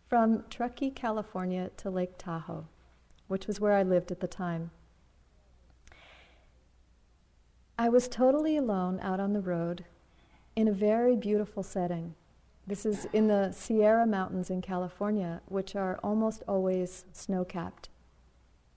from 0.08 0.44
Truckee, 0.48 0.92
California 0.92 1.72
to 1.78 1.90
Lake 1.90 2.16
Tahoe 2.16 2.68
which 3.32 3.46
was 3.46 3.58
where 3.58 3.72
I 3.72 3.82
lived 3.82 4.10
at 4.10 4.20
the 4.20 4.28
time. 4.28 4.72
I 7.78 7.88
was 7.88 8.06
totally 8.06 8.58
alone 8.58 9.00
out 9.00 9.20
on 9.20 9.32
the 9.32 9.40
road 9.40 9.86
in 10.54 10.68
a 10.68 10.72
very 10.72 11.16
beautiful 11.16 11.62
setting. 11.62 12.14
This 12.66 12.84
is 12.84 13.06
in 13.14 13.28
the 13.28 13.50
Sierra 13.50 14.06
Mountains 14.06 14.50
in 14.50 14.60
California, 14.60 15.40
which 15.46 15.74
are 15.74 15.98
almost 16.02 16.42
always 16.46 17.06
snow 17.14 17.42
capped. 17.42 17.88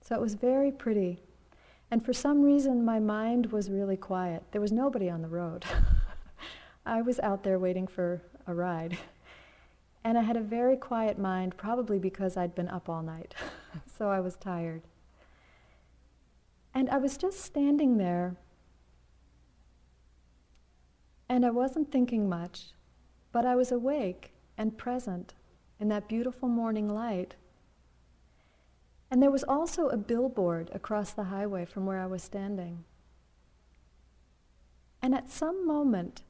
So 0.00 0.14
it 0.14 0.22
was 0.22 0.32
very 0.32 0.72
pretty. 0.72 1.20
And 1.90 2.02
for 2.02 2.14
some 2.14 2.40
reason, 2.40 2.82
my 2.82 2.98
mind 2.98 3.52
was 3.52 3.68
really 3.68 3.98
quiet. 3.98 4.42
There 4.52 4.62
was 4.62 4.72
nobody 4.72 5.10
on 5.10 5.20
the 5.20 5.28
road. 5.28 5.66
I 6.86 7.02
was 7.02 7.20
out 7.20 7.44
there 7.44 7.58
waiting 7.58 7.86
for 7.86 8.22
a 8.46 8.54
ride. 8.54 8.96
And 10.02 10.16
I 10.16 10.22
had 10.22 10.38
a 10.38 10.40
very 10.40 10.78
quiet 10.78 11.18
mind, 11.18 11.58
probably 11.58 11.98
because 11.98 12.38
I'd 12.38 12.54
been 12.54 12.68
up 12.68 12.88
all 12.88 13.02
night. 13.02 13.34
so 13.98 14.08
I 14.08 14.20
was 14.20 14.36
tired. 14.36 14.82
And 16.74 16.90
I 16.90 16.98
was 16.98 17.16
just 17.16 17.40
standing 17.40 17.96
there, 17.96 18.36
and 21.28 21.44
I 21.44 21.50
wasn't 21.50 21.90
thinking 21.90 22.28
much, 22.28 22.72
but 23.32 23.46
I 23.46 23.56
was 23.56 23.72
awake 23.72 24.32
and 24.58 24.76
present 24.76 25.34
in 25.80 25.88
that 25.88 26.08
beautiful 26.08 26.48
morning 26.48 26.88
light. 26.88 27.34
And 29.10 29.22
there 29.22 29.30
was 29.30 29.44
also 29.44 29.88
a 29.88 29.96
billboard 29.96 30.70
across 30.74 31.12
the 31.12 31.24
highway 31.24 31.64
from 31.64 31.86
where 31.86 32.00
I 32.00 32.06
was 32.06 32.22
standing. 32.22 32.84
And 35.02 35.14
at 35.14 35.30
some 35.30 35.66
moment, 35.66 36.22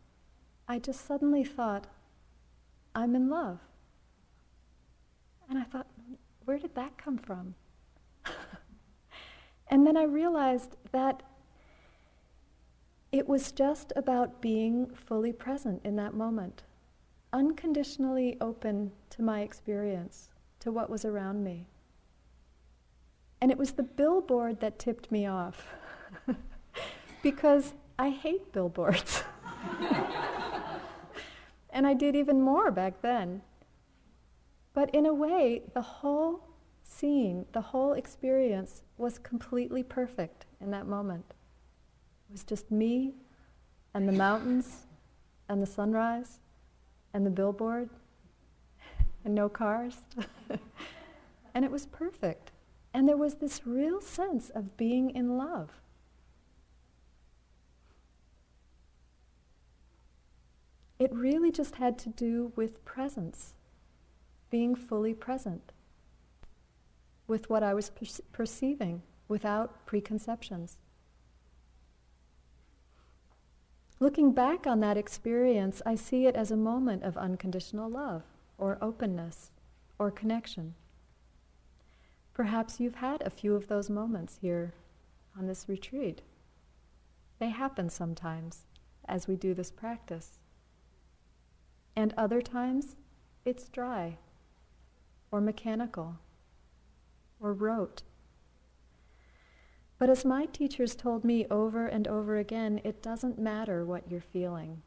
I 0.69 0.79
just 0.79 1.07
suddenly 1.07 1.45
thought, 1.45 1.87
I'm 2.95 3.15
in 3.15 3.31
love. 3.31 3.61
And 5.49 5.59
I 5.59 5.63
thought, 5.65 5.87
where 6.47 6.59
did 6.59 6.75
that 6.75 6.97
come 6.97 7.19
from? 7.19 7.55
and 9.69 9.87
then 9.87 9.97
I 9.97 10.05
realized 10.05 10.77
that 10.93 11.23
It 13.13 13.29
was 13.29 13.53
just 13.53 13.93
about 13.97 14.41
being 14.43 14.87
fully 14.95 15.33
present 15.33 15.81
in 15.85 15.97
that 15.97 16.13
moment, 16.15 16.65
unconditionally 17.33 18.37
open 18.41 18.93
to 19.11 19.23
my 19.23 19.41
experience, 19.41 20.31
to 20.61 20.71
what 20.73 20.91
was 20.91 21.05
around 21.05 21.43
me. 21.45 21.67
And 23.41 23.51
it 23.51 23.59
was 23.59 23.73
the 23.73 23.83
billboard 23.83 24.61
that 24.61 24.79
tipped 24.79 25.11
me 25.13 25.27
off 25.27 25.69
because 27.23 27.75
I 27.99 28.11
hate 28.11 28.53
billboards. 28.53 29.23
and 31.71 31.87
I 31.87 31.95
did 31.95 32.17
even 32.17 32.41
more 32.43 32.71
back 32.71 33.03
then. 33.03 33.43
But 34.77 34.95
in 34.95 35.07
a 35.07 35.15
way, 35.15 35.63
the 35.73 35.81
whole 35.81 36.43
scene, 36.85 37.47
the 37.53 37.63
whole 37.63 37.95
experience 37.95 38.83
was 38.99 39.19
completely 39.19 39.83
perfect 39.83 40.45
in 40.61 40.71
that 40.71 40.87
moment. 40.87 41.33
It 42.29 42.33
was 42.33 42.45
just 42.45 42.71
me 42.71 43.15
and 43.95 44.07
the 44.07 44.13
mountains 44.13 44.85
and 45.49 45.63
the 45.63 45.67
sunrise 45.67 46.41
and 47.15 47.25
the 47.25 47.31
billboard 47.31 47.89
and 49.25 49.35
no 49.35 49.49
cars. 49.49 49.97
and 51.55 51.65
it 51.65 51.71
was 51.71 51.87
perfect. 51.87 52.53
And 52.93 53.09
there 53.09 53.17
was 53.17 53.37
this 53.37 53.67
real 53.67 54.03
sense 54.03 54.51
of 54.51 54.77
being 54.77 55.09
in 55.09 55.39
love. 55.39 55.71
It 60.99 61.15
really 61.15 61.51
just 61.51 61.77
had 61.77 61.97
to 62.01 62.11
do 62.11 62.53
with 62.57 62.85
presence, 62.85 63.55
being 64.51 64.75
fully 64.75 65.15
present 65.15 65.73
with 67.27 67.51
what 67.51 67.63
I 67.63 67.75
was 67.75 67.91
per- 67.91 68.23
perceiving 68.33 69.03
without 69.29 69.87
preconceptions. 69.87 70.79
Looking 73.99 74.33
back 74.33 74.67
on 74.67 74.81
that 74.81 74.97
experience, 74.97 75.81
I 75.87 75.95
see 75.95 76.27
it 76.27 76.37
as 76.37 76.51
a 76.51 76.57
moment 76.57 77.03
of 77.03 77.17
unconditional 77.17 77.91
love 77.91 78.23
or 78.59 78.79
openness 78.81 79.51
or 79.99 80.11
connection. 80.11 80.75
Perhaps 82.35 82.79
you've 82.79 82.97
had 82.97 83.23
a 83.23 83.31
few 83.31 83.55
of 83.55 83.69
those 83.69 83.89
moments 83.89 84.39
here 84.43 84.75
on 85.39 85.47
this 85.47 85.67
retreat. 85.69 86.21
They 87.39 87.49
happen 87.49 87.89
sometimes 87.89 88.67
as 89.09 89.27
we 89.27 89.37
do 89.37 89.55
this 89.55 89.71
practice. 89.71 90.39
And 91.95 92.13
other 92.19 92.43
times, 92.43 92.97
it's 93.47 93.69
dry 93.69 94.19
or 95.37 95.41
mechanical 95.43 96.17
or 97.39 97.53
rote. 97.53 98.03
But 99.99 100.09
as 100.09 100.25
my 100.25 100.47
teachers 100.47 100.95
told 100.95 101.25
me 101.25 101.47
over 101.51 101.87
and 101.87 102.09
over 102.09 102.39
again, 102.39 102.81
it 102.85 103.03
doesn't 103.03 103.39
matter 103.39 103.85
what 103.85 104.11
you're 104.11 104.23
feeling. 104.23 104.81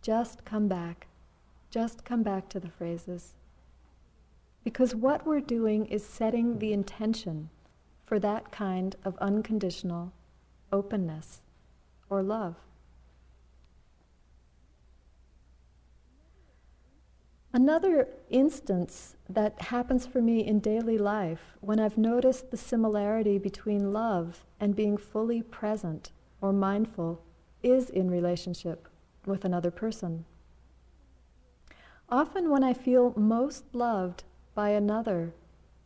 Just 0.00 0.46
come 0.46 0.68
back. 0.68 1.06
Just 1.70 2.02
come 2.02 2.22
back 2.22 2.48
to 2.48 2.60
the 2.60 2.70
phrases. 2.70 3.34
Because 4.64 4.94
what 4.94 5.26
we're 5.26 5.40
doing 5.40 5.84
is 5.84 6.02
setting 6.04 6.58
the 6.58 6.72
intention 6.72 7.50
for 8.06 8.18
that 8.18 8.50
kind 8.50 8.96
of 9.04 9.18
unconditional 9.18 10.14
openness 10.72 11.42
or 12.08 12.22
love. 12.22 12.54
Another 17.56 18.08
instance 18.28 19.16
that 19.30 19.58
happens 19.58 20.06
for 20.06 20.20
me 20.20 20.46
in 20.46 20.60
daily 20.60 20.98
life 20.98 21.56
when 21.62 21.80
I've 21.80 21.96
noticed 21.96 22.50
the 22.50 22.56
similarity 22.58 23.38
between 23.38 23.94
love 23.94 24.44
and 24.60 24.76
being 24.76 24.98
fully 24.98 25.40
present 25.40 26.12
or 26.42 26.52
mindful 26.52 27.22
is 27.62 27.88
in 27.88 28.10
relationship 28.10 28.88
with 29.24 29.46
another 29.46 29.70
person. 29.70 30.26
Often, 32.10 32.50
when 32.50 32.62
I 32.62 32.74
feel 32.74 33.14
most 33.16 33.64
loved 33.72 34.24
by 34.54 34.68
another 34.68 35.32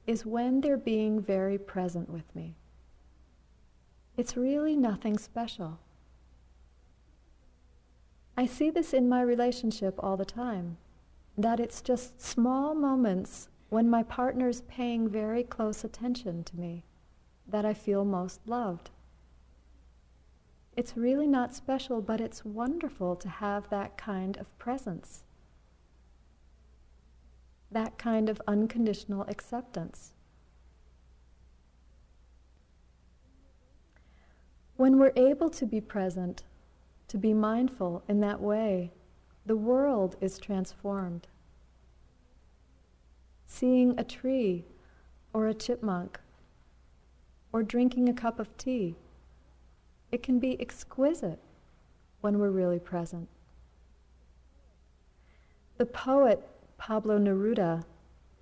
is 0.08 0.26
when 0.26 0.62
they're 0.62 0.76
being 0.76 1.20
very 1.22 1.56
present 1.56 2.10
with 2.10 2.34
me. 2.34 2.56
It's 4.16 4.36
really 4.36 4.74
nothing 4.74 5.18
special. 5.18 5.78
I 8.36 8.46
see 8.46 8.70
this 8.70 8.92
in 8.92 9.08
my 9.08 9.22
relationship 9.22 9.94
all 10.00 10.16
the 10.16 10.24
time, 10.24 10.76
that 11.36 11.60
it's 11.60 11.80
just 11.80 12.20
small 12.20 12.74
moments 12.74 13.48
when 13.68 13.88
my 13.88 14.02
partner's 14.02 14.62
paying 14.62 15.08
very 15.08 15.42
close 15.42 15.84
attention 15.84 16.44
to 16.44 16.56
me 16.56 16.84
that 17.46 17.64
I 17.64 17.74
feel 17.74 18.04
most 18.04 18.40
loved. 18.46 18.90
It's 20.76 20.96
really 20.96 21.26
not 21.26 21.54
special, 21.54 22.00
but 22.00 22.20
it's 22.20 22.44
wonderful 22.44 23.16
to 23.16 23.28
have 23.28 23.68
that 23.70 23.96
kind 23.96 24.36
of 24.36 24.56
presence 24.58 25.24
that 27.70 27.98
kind 27.98 28.28
of 28.28 28.42
unconditional 28.46 29.22
acceptance. 29.28 30.12
When 34.76 34.98
we're 34.98 35.12
able 35.14 35.50
to 35.50 35.66
be 35.66 35.80
present, 35.80 36.42
to 37.08 37.18
be 37.18 37.34
mindful 37.34 38.02
in 38.08 38.20
that 38.20 38.40
way, 38.40 38.92
the 39.46 39.56
world 39.56 40.16
is 40.20 40.38
transformed. 40.38 41.26
Seeing 43.46 43.98
a 43.98 44.04
tree 44.04 44.64
or 45.32 45.48
a 45.48 45.54
chipmunk 45.54 46.20
or 47.52 47.62
drinking 47.62 48.08
a 48.08 48.14
cup 48.14 48.38
of 48.38 48.56
tea, 48.56 48.94
it 50.12 50.22
can 50.22 50.38
be 50.38 50.60
exquisite 50.60 51.40
when 52.20 52.38
we're 52.38 52.50
really 52.50 52.78
present. 52.78 53.28
The 55.78 55.86
poet 55.86 56.46
Pablo 56.78 57.18
Neruda 57.18 57.84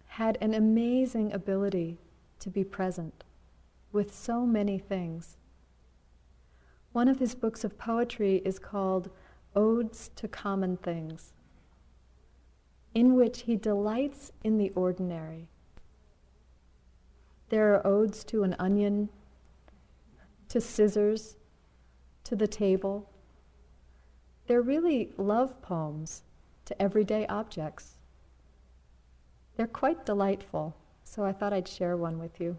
had 0.06 0.38
an 0.40 0.54
amazing 0.54 1.32
ability 1.32 1.98
to 2.40 2.50
be 2.50 2.64
present 2.64 3.24
with 3.92 4.14
so 4.14 4.44
many 4.44 4.78
things. 4.78 5.36
One 6.92 7.08
of 7.08 7.18
his 7.18 7.34
books 7.34 7.64
of 7.64 7.78
poetry 7.78 8.42
is 8.44 8.58
called 8.58 9.10
Odes 9.58 10.12
to 10.14 10.28
Common 10.28 10.76
Things, 10.76 11.32
in 12.94 13.16
which 13.16 13.40
he 13.40 13.56
delights 13.56 14.30
in 14.44 14.56
the 14.56 14.70
ordinary. 14.76 15.48
There 17.48 17.74
are 17.74 17.84
odes 17.84 18.22
to 18.26 18.44
an 18.44 18.54
onion, 18.60 19.08
to 20.48 20.60
scissors, 20.60 21.34
to 22.22 22.36
the 22.36 22.46
table. 22.46 23.10
They're 24.46 24.62
really 24.62 25.12
love 25.16 25.60
poems 25.60 26.22
to 26.66 26.80
everyday 26.80 27.26
objects. 27.26 27.98
They're 29.56 29.66
quite 29.66 30.06
delightful, 30.06 30.76
so 31.02 31.24
I 31.24 31.32
thought 31.32 31.52
I'd 31.52 31.66
share 31.66 31.96
one 31.96 32.20
with 32.20 32.40
you. 32.40 32.56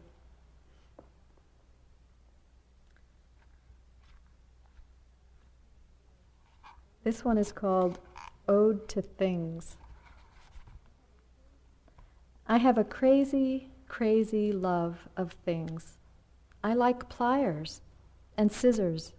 This 7.10 7.26
one 7.26 7.39
is 7.39 7.52
called 7.52 7.98
Ode 8.48 8.88
to 8.89 9.02
Things. 9.02 9.78
I 12.45 12.58
have 12.58 12.78
a 12.78 12.84
crazy, 12.84 13.72
crazy 13.88 14.52
love 14.52 15.10
of 15.17 15.32
things. 15.43 15.98
I 16.63 16.76
like 16.76 17.10
pliers 17.10 17.82
and 18.38 18.52
scissors. 18.52 19.13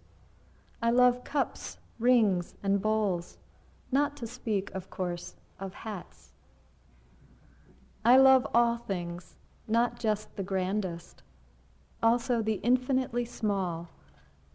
I 0.81 0.89
love 0.91 1.25
cups, 1.25 1.79
rings, 1.99 2.55
and 2.63 2.81
bowls, 2.81 3.37
not 3.91 4.15
to 4.15 4.25
speak, 4.25 4.71
of 4.73 4.89
course, 4.89 5.35
of 5.59 5.73
hats. 5.73 6.31
I 8.05 8.15
love 8.15 8.47
all 8.53 8.77
things, 8.77 9.35
not 9.67 9.99
just 9.99 10.33
the 10.37 10.43
grandest, 10.43 11.23
also 12.01 12.41
the 12.41 12.61
infinitely 12.63 13.25
small 13.25 13.89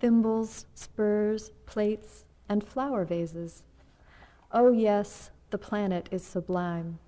thimbles, 0.00 0.64
spurs, 0.74 1.50
plates, 1.66 2.24
and 2.48 2.64
flower 2.64 3.04
vases. 3.04 3.62
Oh, 4.52 4.72
yes, 4.72 5.30
the 5.50 5.58
planet 5.58 6.08
is 6.10 6.24
sublime. 6.24 6.98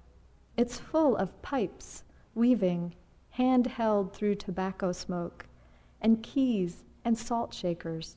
It's 0.57 0.79
full 0.79 1.17
of 1.17 1.41
pipes, 1.43 2.05
weaving, 2.35 2.95
hand 3.31 3.67
held 3.67 4.13
through 4.13 4.35
tobacco 4.35 4.93
smoke, 4.93 5.47
and 6.01 6.23
keys 6.23 6.85
and 7.05 7.17
salt 7.17 7.55
shakers. 7.55 8.17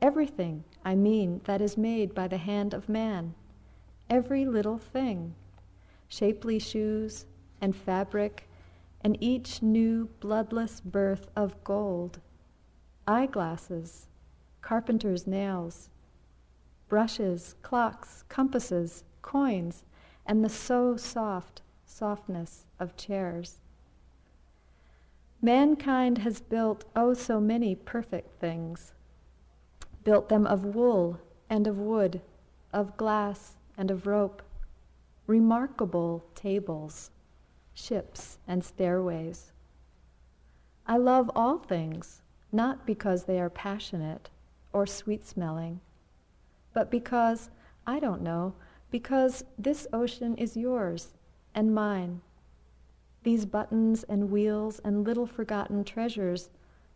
Everything, 0.00 0.64
I 0.84 0.94
mean, 0.94 1.40
that 1.44 1.60
is 1.60 1.76
made 1.76 2.14
by 2.14 2.28
the 2.28 2.36
hand 2.36 2.74
of 2.74 2.88
man. 2.88 3.34
Every 4.08 4.44
little 4.44 4.78
thing. 4.78 5.34
Shapely 6.08 6.58
shoes, 6.58 7.26
and 7.60 7.74
fabric, 7.74 8.48
and 9.00 9.16
each 9.20 9.62
new 9.62 10.08
bloodless 10.20 10.80
birth 10.80 11.28
of 11.34 11.62
gold. 11.64 12.20
Eyeglasses, 13.06 14.08
carpenter's 14.62 15.26
nails, 15.26 15.90
brushes, 16.94 17.56
clocks, 17.62 18.22
compasses, 18.28 19.02
coins, 19.20 19.82
and 20.26 20.44
the 20.44 20.48
so 20.48 20.96
soft 20.96 21.60
softness 21.84 22.66
of 22.78 22.96
chairs. 22.96 23.56
Mankind 25.42 26.18
has 26.18 26.40
built 26.40 26.84
oh 26.94 27.12
so 27.12 27.40
many 27.40 27.74
perfect 27.74 28.38
things. 28.38 28.92
built 30.04 30.28
them 30.28 30.46
of 30.46 30.64
wool 30.64 31.18
and 31.50 31.66
of 31.66 31.78
wood, 31.78 32.20
of 32.72 32.96
glass 32.96 33.56
and 33.76 33.90
of 33.90 34.06
rope, 34.06 34.40
remarkable 35.26 36.24
tables, 36.36 37.10
ships, 37.74 38.38
and 38.46 38.62
stairways. 38.62 39.50
I 40.86 40.98
love 40.98 41.28
all 41.34 41.58
things, 41.58 42.22
not 42.52 42.86
because 42.86 43.24
they 43.24 43.40
are 43.40 43.50
passionate 43.50 44.30
or 44.72 44.86
sweet 44.86 45.26
smelling, 45.26 45.80
but 46.74 46.90
because, 46.90 47.50
I 47.86 47.98
don't 47.98 48.20
know, 48.20 48.54
because 48.90 49.44
this 49.56 49.86
ocean 49.92 50.36
is 50.36 50.56
yours 50.56 51.14
and 51.54 51.74
mine. 51.74 52.20
These 53.22 53.46
buttons 53.46 54.02
and 54.04 54.30
wheels 54.30 54.80
and 54.84 55.04
little 55.04 55.26
forgotten 55.26 55.84
treasures, 55.84 56.50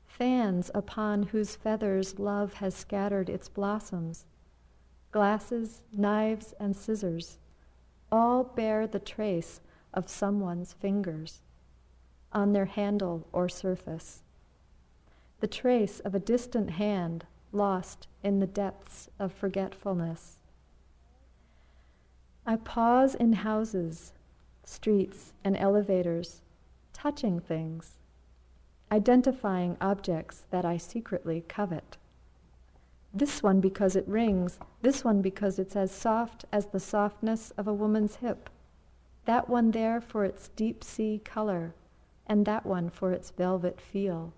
fans 0.04 0.70
upon 0.74 1.22
whose 1.22 1.56
feathers 1.56 2.18
love 2.18 2.54
has 2.54 2.74
scattered 2.74 3.30
its 3.30 3.48
blossoms, 3.48 4.26
glasses, 5.10 5.82
knives, 5.92 6.54
and 6.60 6.76
scissors, 6.76 7.38
all 8.12 8.44
bear 8.44 8.86
the 8.86 8.98
trace 8.98 9.60
of 9.94 10.08
someone's 10.08 10.72
fingers 10.74 11.40
on 12.32 12.52
their 12.52 12.66
handle 12.66 13.26
or 13.32 13.48
surface, 13.48 14.22
the 15.40 15.46
trace 15.46 16.00
of 16.00 16.14
a 16.14 16.20
distant 16.20 16.70
hand 16.70 17.24
lost 17.52 18.08
in 18.22 18.40
the 18.40 18.46
depths 18.46 19.08
of 19.18 19.32
forgetfulness. 19.32 20.38
I 22.46 22.56
pause 22.56 23.14
in 23.14 23.32
houses, 23.34 24.12
streets, 24.64 25.32
and 25.44 25.56
elevators, 25.56 26.42
touching 26.92 27.40
things, 27.40 27.98
identifying 28.90 29.76
objects 29.80 30.46
that 30.50 30.64
I 30.64 30.76
secretly 30.78 31.44
covet. 31.46 31.96
This 33.12 33.42
one 33.42 33.60
because 33.60 33.96
it 33.96 34.06
rings, 34.08 34.58
this 34.82 35.04
one 35.04 35.22
because 35.22 35.58
it's 35.58 35.76
as 35.76 35.90
soft 35.90 36.44
as 36.52 36.66
the 36.66 36.80
softness 36.80 37.50
of 37.52 37.66
a 37.66 37.74
woman's 37.74 38.16
hip, 38.16 38.50
that 39.24 39.48
one 39.48 39.70
there 39.70 40.00
for 40.00 40.24
its 40.24 40.48
deep 40.48 40.82
sea 40.82 41.20
color, 41.24 41.74
and 42.26 42.46
that 42.46 42.64
one 42.66 42.90
for 42.90 43.12
its 43.12 43.30
velvet 43.30 43.80
feel. 43.80 44.32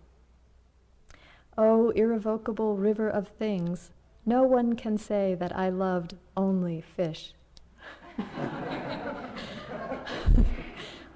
O 1.59 1.90
irrevocable 1.90 2.76
river 2.76 3.09
of 3.09 3.28
things, 3.28 3.90
no 4.24 4.42
one 4.44 4.74
can 4.74 4.96
say 4.96 5.34
that 5.34 5.57
I 5.57 5.68
loved 5.68 6.16
only 6.36 6.80
fish. 6.80 7.34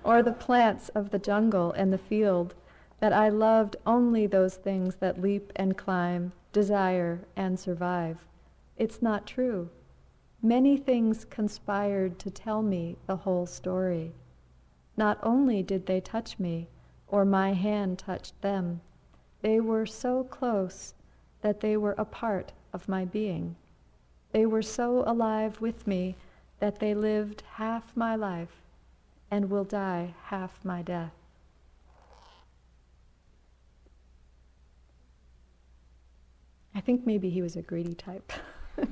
or 0.04 0.22
the 0.22 0.32
plants 0.32 0.88
of 0.90 1.10
the 1.10 1.18
jungle 1.18 1.72
and 1.72 1.92
the 1.92 1.98
field, 1.98 2.54
that 3.00 3.12
I 3.12 3.28
loved 3.28 3.76
only 3.86 4.26
those 4.26 4.56
things 4.56 4.96
that 4.96 5.20
leap 5.20 5.52
and 5.56 5.76
climb, 5.76 6.32
desire 6.52 7.20
and 7.36 7.58
survive. 7.58 8.18
It's 8.76 9.02
not 9.02 9.26
true. 9.26 9.70
Many 10.42 10.76
things 10.76 11.24
conspired 11.24 12.18
to 12.18 12.30
tell 12.30 12.62
me 12.62 12.96
the 13.06 13.16
whole 13.16 13.46
story. 13.46 14.12
Not 14.96 15.18
only 15.22 15.62
did 15.62 15.86
they 15.86 16.00
touch 16.00 16.38
me, 16.38 16.68
or 17.08 17.24
my 17.24 17.52
hand 17.52 17.98
touched 17.98 18.40
them, 18.42 18.80
they 19.44 19.60
were 19.60 19.84
so 19.84 20.24
close 20.24 20.94
that 21.42 21.60
they 21.60 21.76
were 21.76 21.94
a 21.98 22.04
part 22.06 22.50
of 22.72 22.88
my 22.88 23.04
being. 23.04 23.54
They 24.32 24.46
were 24.46 24.62
so 24.62 25.04
alive 25.06 25.60
with 25.60 25.86
me 25.86 26.16
that 26.60 26.78
they 26.78 26.94
lived 26.94 27.42
half 27.56 27.94
my 27.94 28.16
life 28.16 28.62
and 29.30 29.50
will 29.50 29.64
die 29.64 30.14
half 30.22 30.64
my 30.64 30.80
death. 30.80 31.12
I 36.74 36.80
think 36.80 37.06
maybe 37.06 37.28
he 37.28 37.42
was 37.42 37.54
a 37.54 37.62
greedy 37.62 37.92
type. 37.92 38.32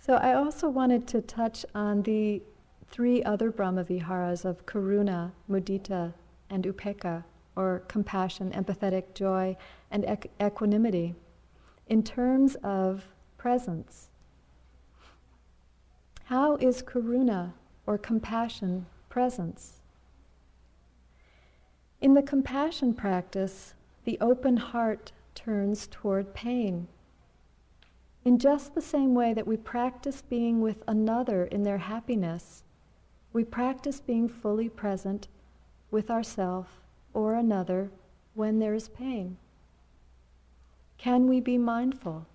so 0.00 0.14
I 0.14 0.34
also 0.34 0.68
wanted 0.68 1.06
to 1.06 1.22
touch 1.22 1.64
on 1.76 2.02
the 2.02 2.42
three 2.90 3.22
other 3.22 3.52
Brahmaviharas 3.52 4.44
of 4.44 4.66
karuna, 4.66 5.32
mudita, 5.48 6.12
and 6.50 6.64
upekkha, 6.64 7.24
or 7.56 7.84
compassion, 7.88 8.50
empathetic 8.50 9.14
joy, 9.14 9.56
and 9.90 10.04
equ- 10.04 10.30
equanimity, 10.40 11.14
in 11.88 12.02
terms 12.02 12.56
of 12.62 13.06
presence. 13.38 14.08
How 16.24 16.56
is 16.56 16.82
karuna, 16.82 17.52
or 17.86 17.96
compassion, 17.96 18.86
presence? 19.08 19.80
In 22.00 22.14
the 22.14 22.22
compassion 22.22 22.94
practice, 22.94 23.74
the 24.04 24.18
open 24.20 24.56
heart 24.56 25.12
turns 25.34 25.86
toward 25.86 26.34
pain. 26.34 26.88
In 28.24 28.38
just 28.38 28.74
the 28.74 28.82
same 28.82 29.14
way 29.14 29.32
that 29.34 29.46
we 29.46 29.56
practice 29.56 30.22
being 30.22 30.60
with 30.60 30.82
another 30.86 31.44
in 31.44 31.62
their 31.62 31.78
happiness, 31.78 32.64
we 33.32 33.44
practice 33.44 34.00
being 34.00 34.28
fully 34.28 34.68
present 34.68 35.28
with 35.90 36.10
ourself 36.10 36.80
or 37.14 37.34
another 37.34 37.90
when 38.34 38.58
there 38.58 38.74
is 38.74 38.88
pain. 38.88 39.36
Can 40.98 41.28
we 41.28 41.40
be 41.40 41.56
mindful, 41.56 42.26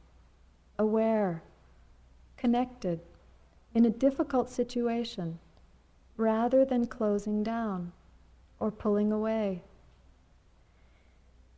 aware, 0.80 1.44
connected 2.38 3.00
in 3.74 3.86
a 3.86 3.90
difficult 3.90 4.50
situation 4.50 5.40
rather 6.18 6.66
than 6.66 6.88
closing 6.88 7.44
down 7.44 7.92
or 8.60 8.72
pulling 8.72 9.12
away? 9.12 9.62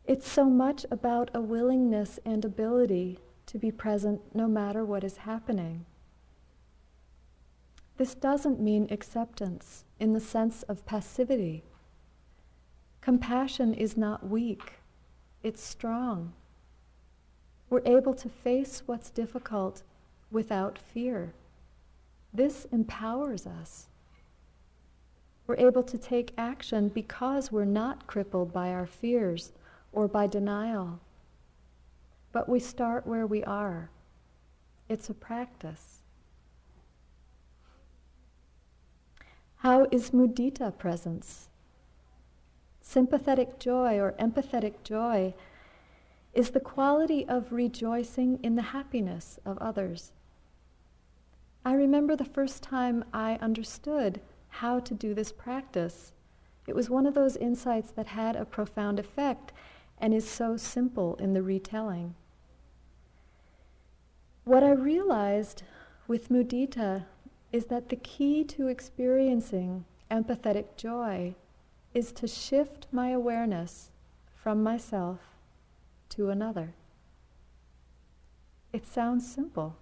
It's 0.06 0.30
so 0.30 0.46
much 0.46 0.86
about 0.90 1.30
a 1.34 1.42
willingness 1.42 2.20
and 2.26 2.44
ability 2.44 3.20
to 3.48 3.58
be 3.58 3.72
present 3.72 4.22
no 4.34 4.48
matter 4.48 4.84
what 4.84 5.04
is 5.04 5.18
happening. 5.18 5.86
This 7.98 8.14
doesn't 8.14 8.60
mean 8.60 8.88
acceptance 8.92 9.84
in 10.00 10.14
the 10.14 10.20
sense 10.20 10.64
of 10.64 10.86
passivity. 10.86 11.64
Compassion 13.02 13.74
is 13.74 13.98
not 13.98 14.28
weak, 14.28 14.74
it's 15.42 15.64
strong. 15.64 16.34
We're 17.70 17.82
able 17.86 18.14
to 18.14 18.30
face 18.30 18.84
what's 18.86 19.10
difficult 19.10 19.82
without 20.32 20.78
fear. 20.78 21.34
This 22.34 22.66
empowers 22.72 23.48
us. 23.48 23.88
We're 25.48 25.58
able 25.58 25.84
to 25.84 25.98
take 25.98 26.34
action 26.38 26.90
because 26.90 27.52
we're 27.52 27.66
not 27.66 28.06
crippled 28.06 28.54
by 28.54 28.72
our 28.72 28.86
fears 28.86 29.54
or 29.92 30.08
by 30.08 30.28
denial. 30.28 31.00
But 32.32 32.48
we 32.48 32.60
start 32.60 33.08
where 33.08 33.26
we 33.26 33.44
are. 33.46 33.90
It's 34.90 35.10
a 35.10 35.14
practice. 35.14 35.97
How 39.62 39.88
is 39.92 40.12
mudita 40.12 40.78
presence? 40.78 41.50
Sympathetic 42.80 43.60
joy 43.60 44.00
or 44.00 44.14
empathetic 44.14 44.84
joy 44.84 45.34
is 46.34 46.52
the 46.52 46.60
quality 46.60 47.28
of 47.28 47.52
rejoicing 47.52 48.40
in 48.44 48.56
the 48.56 48.62
happiness 48.62 49.40
of 49.46 49.58
others. 49.58 50.12
I 51.66 51.74
remember 51.74 52.16
the 52.16 52.24
first 52.24 52.62
time 52.62 53.04
I 53.12 53.40
understood 53.42 54.22
how 54.50 54.80
to 54.80 54.94
do 54.94 55.16
this 55.16 55.32
practice. 55.32 56.14
It 56.68 56.76
was 56.76 56.90
one 56.90 57.08
of 57.08 57.16
those 57.16 57.36
insights 57.36 57.90
that 57.92 58.08
had 58.08 58.36
a 58.36 58.46
profound 58.46 59.00
effect 59.00 59.54
and 59.98 60.14
is 60.14 60.30
so 60.30 60.56
simple 60.56 61.16
in 61.16 61.34
the 61.34 61.42
retelling. 61.42 62.14
What 64.44 64.64
I 64.64 64.72
realized 64.72 65.64
with 66.08 66.30
mudita 66.30 67.06
is 67.58 67.66
that 67.66 67.90
the 67.90 67.96
key 67.96 68.44
to 68.44 68.68
experiencing 68.68 69.84
empathetic 70.12 70.78
joy 70.78 71.34
is 71.92 72.12
to 72.12 72.28
shift 72.28 72.86
my 72.92 73.10
awareness 73.10 73.90
from 74.36 74.62
myself 74.62 75.20
to 76.08 76.30
another. 76.30 76.76
It 78.72 78.86
sounds 78.86 79.28
simple, 79.28 79.76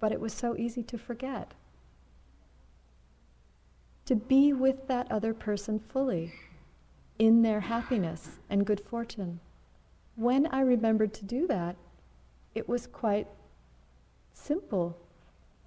but 0.00 0.10
it 0.10 0.20
was 0.20 0.32
so 0.32 0.56
easy 0.56 0.82
to 0.82 0.98
forget. 0.98 1.54
To 4.06 4.16
be 4.16 4.52
with 4.52 4.88
that 4.88 5.12
other 5.12 5.34
person 5.34 5.78
fully 5.78 6.32
in 7.16 7.42
their 7.42 7.60
happiness 7.60 8.40
and 8.50 8.66
good 8.66 8.80
fortune. 8.80 9.38
When 10.16 10.48
I 10.48 10.62
remembered 10.62 11.14
to 11.14 11.24
do 11.24 11.46
that, 11.46 11.76
it 12.56 12.68
was 12.68 12.88
quite 12.88 13.28
simple 14.32 14.98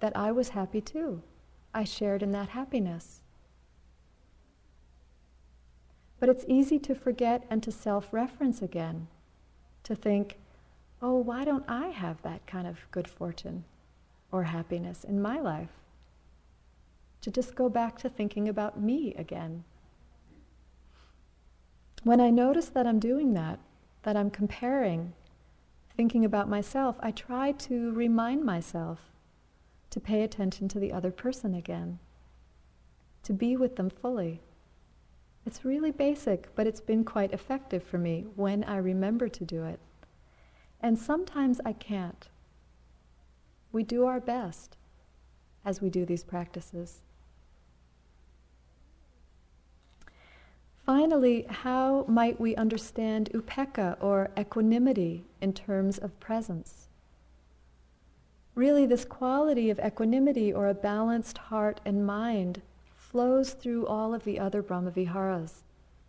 that 0.00 0.16
I 0.16 0.32
was 0.32 0.50
happy 0.50 0.80
too. 0.80 1.22
I 1.74 1.84
shared 1.84 2.22
in 2.22 2.32
that 2.32 2.50
happiness. 2.50 3.22
But 6.20 6.28
it's 6.28 6.44
easy 6.48 6.78
to 6.80 6.94
forget 6.94 7.44
and 7.48 7.62
to 7.62 7.70
self 7.70 8.12
reference 8.12 8.60
again, 8.60 9.08
to 9.84 9.94
think, 9.94 10.38
oh, 11.00 11.16
why 11.16 11.44
don't 11.44 11.64
I 11.68 11.88
have 11.88 12.22
that 12.22 12.46
kind 12.46 12.66
of 12.66 12.90
good 12.90 13.08
fortune 13.08 13.64
or 14.32 14.44
happiness 14.44 15.04
in 15.04 15.22
my 15.22 15.38
life? 15.38 15.70
To 17.22 17.30
just 17.30 17.54
go 17.54 17.68
back 17.68 17.98
to 17.98 18.08
thinking 18.08 18.48
about 18.48 18.80
me 18.80 19.14
again. 19.14 19.64
When 22.04 22.20
I 22.20 22.30
notice 22.30 22.68
that 22.70 22.86
I'm 22.86 23.00
doing 23.00 23.34
that, 23.34 23.58
that 24.02 24.16
I'm 24.16 24.30
comparing, 24.30 25.12
thinking 25.96 26.24
about 26.24 26.48
myself, 26.48 26.96
I 27.00 27.10
try 27.10 27.52
to 27.52 27.92
remind 27.92 28.44
myself 28.44 29.00
to 29.90 30.00
pay 30.00 30.22
attention 30.22 30.68
to 30.68 30.78
the 30.78 30.92
other 30.92 31.10
person 31.10 31.54
again, 31.54 31.98
to 33.22 33.32
be 33.32 33.56
with 33.56 33.76
them 33.76 33.90
fully. 33.90 34.40
It's 35.46 35.64
really 35.64 35.90
basic, 35.90 36.54
but 36.54 36.66
it's 36.66 36.80
been 36.80 37.04
quite 37.04 37.32
effective 37.32 37.82
for 37.82 37.98
me 37.98 38.26
when 38.36 38.64
I 38.64 38.76
remember 38.76 39.28
to 39.28 39.44
do 39.44 39.64
it. 39.64 39.80
And 40.80 40.98
sometimes 40.98 41.60
I 41.64 41.72
can't. 41.72 42.28
We 43.72 43.82
do 43.82 44.04
our 44.04 44.20
best 44.20 44.76
as 45.64 45.80
we 45.80 45.90
do 45.90 46.04
these 46.04 46.24
practices. 46.24 47.00
Finally, 50.84 51.44
how 51.48 52.06
might 52.08 52.40
we 52.40 52.56
understand 52.56 53.28
upekkha 53.34 53.96
or 54.00 54.30
equanimity 54.38 55.26
in 55.42 55.52
terms 55.52 55.98
of 55.98 56.18
presence? 56.18 56.87
Really, 58.58 58.86
this 58.86 59.04
quality 59.04 59.70
of 59.70 59.78
equanimity 59.78 60.52
or 60.52 60.66
a 60.66 60.74
balanced 60.74 61.38
heart 61.38 61.80
and 61.84 62.04
mind 62.04 62.60
flows 62.96 63.52
through 63.52 63.86
all 63.86 64.12
of 64.12 64.24
the 64.24 64.40
other 64.40 64.64
Brahmaviharas 64.64 65.62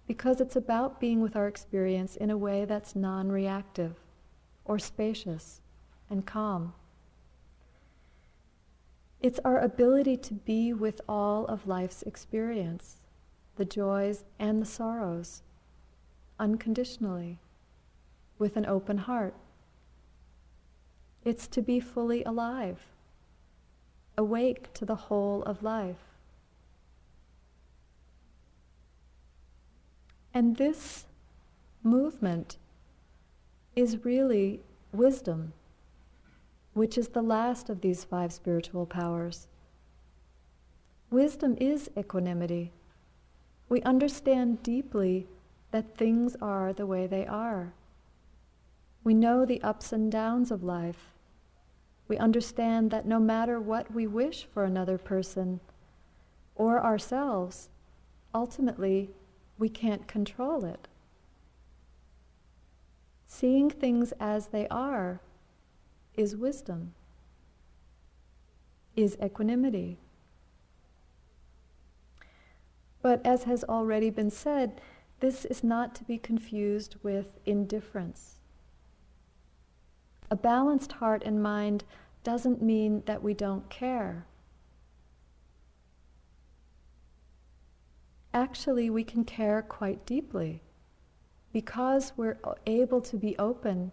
because 0.08 0.42
it's 0.42 0.56
about 0.56 1.00
being 1.00 1.22
with 1.22 1.36
our 1.36 1.48
experience 1.48 2.16
in 2.16 2.32
a 2.32 2.38
way 2.40 2.66
that's 2.66 2.96
non 2.96 3.32
reactive 3.32 3.98
or 4.66 4.80
spacious 4.80 5.62
and 6.10 6.26
calm. 6.26 6.74
It's 9.22 9.40
our 9.46 9.60
ability 9.60 10.18
to 10.18 10.34
be 10.34 10.74
with 10.74 11.02
all 11.08 11.46
of 11.46 11.68
life's 11.68 12.02
experience, 12.02 12.98
the 13.58 13.66
joys 13.66 14.24
and 14.40 14.60
the 14.60 14.66
sorrows, 14.66 15.44
unconditionally, 16.40 17.38
with 18.40 18.58
an 18.58 18.66
open 18.66 18.98
heart. 18.98 19.36
It's 21.30 21.46
to 21.50 21.62
be 21.62 21.80
fully 21.80 22.24
alive, 22.24 22.88
awake 24.18 24.74
to 24.74 24.84
the 24.84 24.96
whole 24.96 25.44
of 25.44 25.62
life. 25.62 26.02
And 30.34 30.58
this 30.58 31.06
movement 31.84 32.58
is 33.76 34.04
really 34.04 34.62
wisdom, 34.92 35.54
which 36.74 36.98
is 36.98 37.10
the 37.10 37.22
last 37.22 37.70
of 37.70 37.82
these 37.82 38.04
five 38.04 38.34
spiritual 38.34 38.88
powers. 38.88 39.48
Wisdom 41.12 41.56
is 41.62 41.92
equanimity. 41.96 42.72
We 43.70 43.84
understand 43.84 44.64
deeply 44.64 45.28
that 45.70 45.96
things 45.96 46.36
are 46.42 46.74
the 46.74 46.88
way 46.88 47.06
they 47.06 47.28
are. 47.28 47.72
We 49.04 49.14
know 49.14 49.46
the 49.46 49.62
ups 49.62 49.94
and 49.94 50.12
downs 50.12 50.50
of 50.50 50.64
life. 50.64 51.14
We 52.10 52.18
understand 52.18 52.90
that 52.92 53.06
no 53.06 53.20
matter 53.20 53.62
what 53.62 53.94
we 53.94 54.08
wish 54.08 54.48
for 54.52 54.66
another 54.66 54.98
person 54.98 55.62
or 56.56 56.84
ourselves, 56.84 57.70
ultimately 58.34 59.12
we 59.60 59.70
can't 59.70 60.08
control 60.08 60.66
it. 60.66 60.88
Seeing 63.28 63.70
things 63.70 64.12
as 64.20 64.48
they 64.48 64.68
are 64.70 65.22
is 66.16 66.36
wisdom, 66.36 66.96
is 68.96 69.16
equanimity. 69.24 70.00
But 73.04 73.24
as 73.24 73.44
has 73.44 73.64
already 73.64 74.10
been 74.10 74.32
said, 74.32 74.82
this 75.20 75.46
is 75.46 75.64
not 75.64 75.94
to 75.96 76.04
be 76.04 76.18
confused 76.18 76.96
with 77.04 77.40
indifference. 77.46 78.39
A 80.32 80.36
balanced 80.36 80.92
heart 80.94 81.24
and 81.26 81.42
mind 81.42 81.84
doesn't 82.24 82.62
mean 82.62 83.02
that 83.08 83.24
we 83.24 83.34
don't 83.34 83.68
care. 83.70 84.28
Actually, 88.32 88.90
we 88.90 89.04
can 89.04 89.24
care 89.24 89.64
quite 89.64 90.06
deeply 90.06 90.62
because 91.52 92.14
we're 92.16 92.38
able 92.68 93.02
to 93.02 93.18
be 93.18 93.36
open 93.40 93.92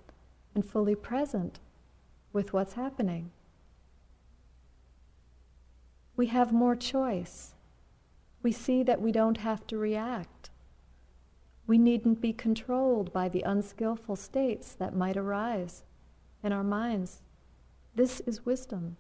and 0.55 0.65
fully 0.65 0.95
present 0.95 1.59
with 2.35 2.53
what's 2.53 2.75
happening. 2.75 3.31
We 6.17 6.27
have 6.27 6.53
more 6.53 6.77
choice. 6.77 7.55
We 8.43 8.53
see 8.53 8.83
that 8.83 9.01
we 9.01 9.11
don't 9.11 9.39
have 9.39 9.67
to 9.69 9.79
react. 9.79 10.51
We 11.67 11.79
needn't 11.79 12.21
be 12.21 12.35
controlled 12.35 13.13
by 13.13 13.31
the 13.31 13.43
unskillful 13.43 14.17
states 14.17 14.75
that 14.75 14.95
might 14.95 15.17
arise 15.17 15.83
in 16.43 16.53
our 16.53 16.65
minds. 16.65 17.21
This 17.95 18.21
is 18.21 18.45
wisdom. 18.45 18.97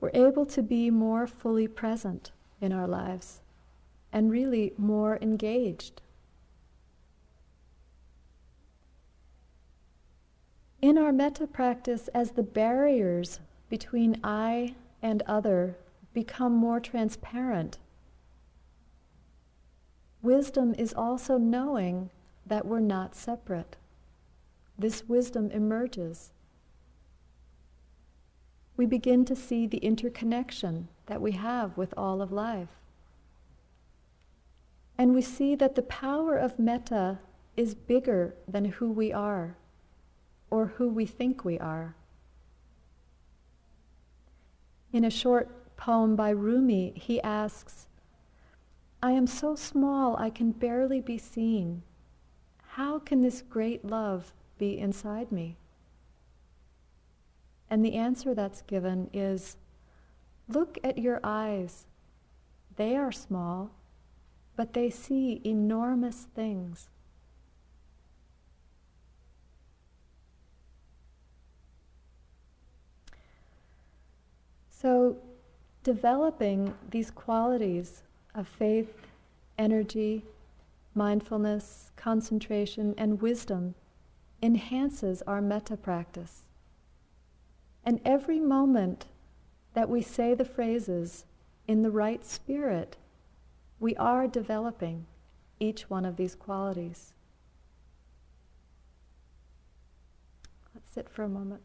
We're 0.00 0.10
able 0.14 0.46
to 0.46 0.62
be 0.62 0.90
more 0.90 1.26
fully 1.26 1.68
present 1.68 2.32
in 2.60 2.72
our 2.72 2.88
lives 2.88 3.40
and 4.12 4.30
really 4.30 4.72
more 4.76 5.18
engaged. 5.22 6.02
In 10.80 10.98
our 10.98 11.12
metta 11.12 11.46
practice, 11.46 12.08
as 12.08 12.32
the 12.32 12.42
barriers 12.42 13.38
between 13.68 14.18
I 14.24 14.74
and 15.00 15.22
other 15.22 15.76
become 16.12 16.52
more 16.52 16.80
transparent, 16.80 17.78
wisdom 20.20 20.74
is 20.76 20.92
also 20.92 21.38
knowing 21.38 22.10
that 22.44 22.66
we're 22.66 22.80
not 22.80 23.14
separate. 23.14 23.76
This 24.78 25.08
wisdom 25.08 25.50
emerges. 25.50 26.32
We 28.76 28.86
begin 28.86 29.24
to 29.26 29.36
see 29.36 29.66
the 29.66 29.78
interconnection 29.78 30.88
that 31.06 31.20
we 31.20 31.32
have 31.32 31.76
with 31.76 31.92
all 31.96 32.22
of 32.22 32.32
life. 32.32 32.80
And 34.96 35.14
we 35.14 35.22
see 35.22 35.54
that 35.56 35.74
the 35.74 35.82
power 35.82 36.36
of 36.36 36.58
metta 36.58 37.18
is 37.56 37.74
bigger 37.74 38.34
than 38.48 38.64
who 38.64 38.90
we 38.90 39.12
are 39.12 39.56
or 40.50 40.66
who 40.66 40.88
we 40.88 41.06
think 41.06 41.44
we 41.44 41.58
are. 41.58 41.94
In 44.92 45.04
a 45.04 45.10
short 45.10 45.76
poem 45.76 46.14
by 46.14 46.30
Rumi, 46.30 46.92
he 46.96 47.20
asks, 47.22 47.86
I 49.02 49.12
am 49.12 49.26
so 49.26 49.56
small 49.56 50.16
I 50.16 50.30
can 50.30 50.52
barely 50.52 51.00
be 51.00 51.18
seen. 51.18 51.82
How 52.62 52.98
can 52.98 53.22
this 53.22 53.42
great 53.42 53.84
love 53.84 54.32
be 54.62 54.78
inside 54.78 55.32
me? 55.32 55.56
And 57.68 57.84
the 57.84 57.94
answer 57.94 58.34
that's 58.34 58.62
given 58.62 59.08
is 59.12 59.56
look 60.48 60.78
at 60.84 60.98
your 60.98 61.20
eyes. 61.24 61.86
They 62.76 62.96
are 62.96 63.12
small 63.12 63.70
but 64.56 64.74
they 64.74 64.90
see 64.90 65.40
enormous 65.44 66.26
things. 66.34 66.88
So, 74.70 75.16
developing 75.84 76.74
these 76.90 77.10
qualities 77.10 78.02
of 78.34 78.48
faith, 78.48 78.92
energy, 79.56 80.24
mindfulness, 80.94 81.92
concentration, 81.96 82.94
and 82.98 83.20
wisdom 83.22 83.74
enhances 84.42 85.22
our 85.22 85.40
metta 85.40 85.76
practice. 85.76 86.42
And 87.84 88.00
every 88.04 88.40
moment 88.40 89.06
that 89.74 89.88
we 89.88 90.02
say 90.02 90.34
the 90.34 90.44
phrases 90.44 91.24
in 91.66 91.82
the 91.82 91.90
right 91.90 92.24
spirit, 92.24 92.96
we 93.80 93.96
are 93.96 94.26
developing 94.26 95.06
each 95.60 95.88
one 95.88 96.04
of 96.04 96.16
these 96.16 96.34
qualities. 96.34 97.14
Let's 100.74 100.92
sit 100.92 101.08
for 101.08 101.22
a 101.22 101.28
moment. 101.28 101.62